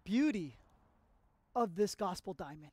beauty 0.08 0.58
of 1.54 1.76
this 1.76 1.94
gospel 1.94 2.34
diamond. 2.34 2.72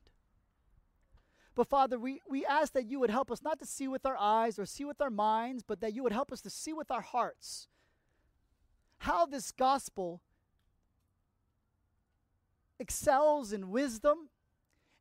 But 1.53 1.67
Father, 1.67 1.99
we, 1.99 2.21
we 2.29 2.45
ask 2.45 2.71
that 2.73 2.85
you 2.85 2.97
would 3.01 3.09
help 3.09 3.29
us 3.29 3.41
not 3.43 3.59
to 3.59 3.65
see 3.65 3.89
with 3.89 4.05
our 4.05 4.15
eyes 4.17 4.57
or 4.57 4.65
see 4.65 4.85
with 4.85 5.01
our 5.01 5.09
minds, 5.09 5.61
but 5.61 5.81
that 5.81 5.93
you 5.93 6.01
would 6.01 6.13
help 6.13 6.31
us 6.31 6.39
to 6.41 6.49
see 6.49 6.71
with 6.71 6.89
our 6.89 7.01
hearts 7.01 7.67
how 8.99 9.25
this 9.25 9.51
gospel 9.51 10.21
excels 12.79 13.51
in 13.51 13.69
wisdom 13.69 14.29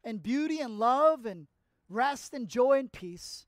and 0.02 0.20
beauty 0.20 0.58
and 0.58 0.76
love 0.76 1.24
and 1.24 1.46
rest 1.88 2.34
and 2.34 2.48
joy 2.48 2.80
and 2.80 2.90
peace 2.90 3.46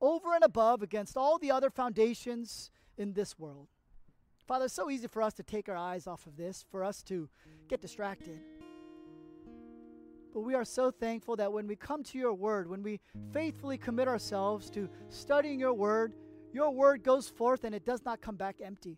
over 0.00 0.34
and 0.34 0.42
above 0.42 0.82
against 0.82 1.18
all 1.18 1.38
the 1.38 1.50
other 1.50 1.68
foundations 1.68 2.70
in 2.96 3.12
this 3.12 3.38
world. 3.38 3.68
Father, 4.48 4.64
it's 4.64 4.72
so 4.72 4.88
easy 4.88 5.06
for 5.06 5.20
us 5.20 5.34
to 5.34 5.42
take 5.42 5.68
our 5.68 5.76
eyes 5.76 6.06
off 6.06 6.26
of 6.26 6.38
this, 6.38 6.64
for 6.70 6.82
us 6.82 7.02
to 7.02 7.28
get 7.68 7.82
distracted. 7.82 8.40
But 10.32 10.40
we 10.40 10.54
are 10.54 10.64
so 10.64 10.90
thankful 10.90 11.36
that 11.36 11.52
when 11.52 11.66
we 11.66 11.76
come 11.76 12.02
to 12.04 12.18
your 12.18 12.32
word, 12.32 12.66
when 12.66 12.82
we 12.82 12.98
faithfully 13.30 13.76
commit 13.76 14.08
ourselves 14.08 14.70
to 14.70 14.88
studying 15.10 15.60
your 15.60 15.74
word, 15.74 16.14
your 16.54 16.70
word 16.70 17.02
goes 17.02 17.28
forth 17.28 17.64
and 17.64 17.74
it 17.74 17.84
does 17.84 18.06
not 18.06 18.22
come 18.22 18.36
back 18.36 18.56
empty. 18.64 18.96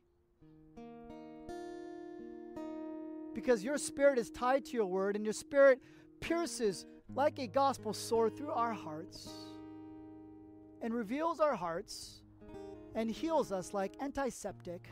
Because 3.35 3.65
your 3.65 3.77
spirit 3.77 4.19
is 4.19 4.31
tied 4.31 4.65
to 4.67 4.73
your 4.75 4.87
word 4.87 5.17
and 5.17 5.25
your 5.25 5.33
spirit 5.33 5.81
pierces 6.21 6.87
like 7.13 7.41
a 7.41 7.49
gospel 7.49 7.93
sword 7.93 8.37
through 8.37 8.53
our 8.53 8.73
hearts 8.73 9.29
and 10.81 10.95
reveals 10.95 11.41
our 11.41 11.57
hearts 11.57 12.23
and 12.95 13.11
heals 13.11 13.51
us 13.51 13.75
like 13.75 13.97
antiseptic 14.01 14.91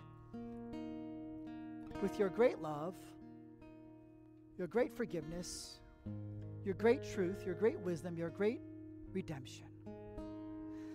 with 2.02 2.18
your 2.18 2.29
great 2.29 2.60
love, 2.60 2.94
your 4.56 4.66
great 4.66 4.92
forgiveness, 4.92 5.79
your 6.64 6.75
great 6.75 7.02
truth, 7.12 7.44
your 7.44 7.54
great 7.54 7.79
wisdom, 7.81 8.16
your 8.16 8.31
great 8.31 8.60
redemption. 9.12 9.66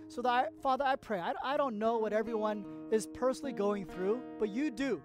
So, 0.08 0.22
that 0.22 0.28
I, 0.28 0.46
Father, 0.62 0.84
I 0.84 0.96
pray, 0.96 1.18
I, 1.18 1.32
I 1.42 1.56
don't 1.56 1.78
know 1.78 1.98
what 1.98 2.12
everyone 2.12 2.64
is 2.90 3.06
personally 3.06 3.52
going 3.52 3.84
through, 3.86 4.20
but 4.38 4.48
you 4.48 4.70
do. 4.70 5.02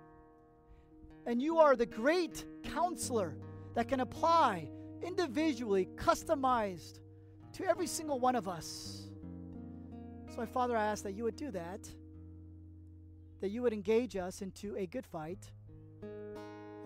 And 1.26 1.42
you 1.42 1.58
are 1.58 1.76
the 1.76 1.86
great 1.86 2.46
counselor 2.64 3.36
that 3.76 3.88
can 3.88 4.02
apply 4.02 4.70
individually, 5.02 5.88
customized 5.96 7.00
to 7.54 7.66
every 7.66 7.88
single 7.88 8.20
one 8.20 8.36
of 8.36 8.48
us. 8.48 9.10
So, 10.30 10.38
my 10.38 10.46
Father, 10.46 10.78
I 10.78 10.86
ask 10.86 11.04
that 11.04 11.14
you 11.14 11.24
would 11.24 11.36
do 11.36 11.52
that, 11.52 11.88
that 13.42 13.50
you 13.50 13.62
would 13.62 13.74
engage 13.74 14.16
us 14.16 14.42
into 14.42 14.76
a 14.76 14.86
good 14.86 15.06
fight 15.06 15.50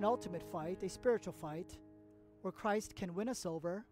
an 0.03 0.07
ultimate 0.07 0.43
fight, 0.51 0.83
a 0.83 0.89
spiritual 0.89 1.31
fight, 1.31 1.77
where 2.41 2.51
Christ 2.51 2.93
can 2.93 3.15
win 3.15 3.29
us 3.29 3.45
over 3.45 3.85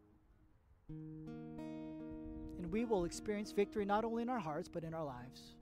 and 0.90 1.42
and 2.72 2.72
we 2.72 2.86
will 2.86 3.06
experience 3.06 3.52
victory 3.52 3.86
not 3.86 4.06
only 4.06 4.22
in 4.22 4.30
our 4.30 4.40
hearts, 4.40 4.70
but 4.70 4.84
in 4.84 4.94
our 4.94 5.04
lives. 5.04 5.56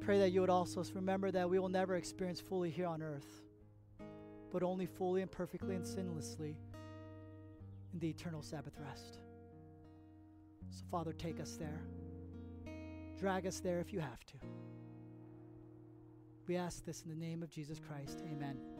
Pray 0.00 0.18
that 0.18 0.30
you 0.30 0.40
would 0.40 0.50
also 0.50 0.84
remember 0.92 1.30
that 1.30 1.48
we 1.48 1.58
will 1.58 1.68
never 1.68 1.96
experience 1.96 2.40
fully 2.40 2.68
here 2.68 2.86
on 2.86 3.00
earth, 3.00 3.42
but 4.52 4.62
only 4.62 4.86
fully 4.86 5.22
and 5.22 5.30
perfectly 5.30 5.74
and 5.74 5.84
sinlessly 5.84 6.56
in 7.92 7.98
the 8.00 8.10
eternal 8.10 8.42
Sabbath 8.42 8.74
rest. 8.78 9.18
So, 10.70 10.84
Father, 10.90 11.12
take 11.12 11.40
us 11.40 11.56
there. 11.56 11.80
Drag 13.18 13.46
us 13.46 13.60
there 13.60 13.80
if 13.80 13.92
you 13.92 14.00
have 14.00 14.24
to. 14.26 14.34
We 16.46 16.56
ask 16.56 16.84
this 16.84 17.02
in 17.02 17.10
the 17.10 17.16
name 17.16 17.42
of 17.42 17.50
Jesus 17.50 17.80
Christ. 17.80 18.22
Amen. 18.32 18.75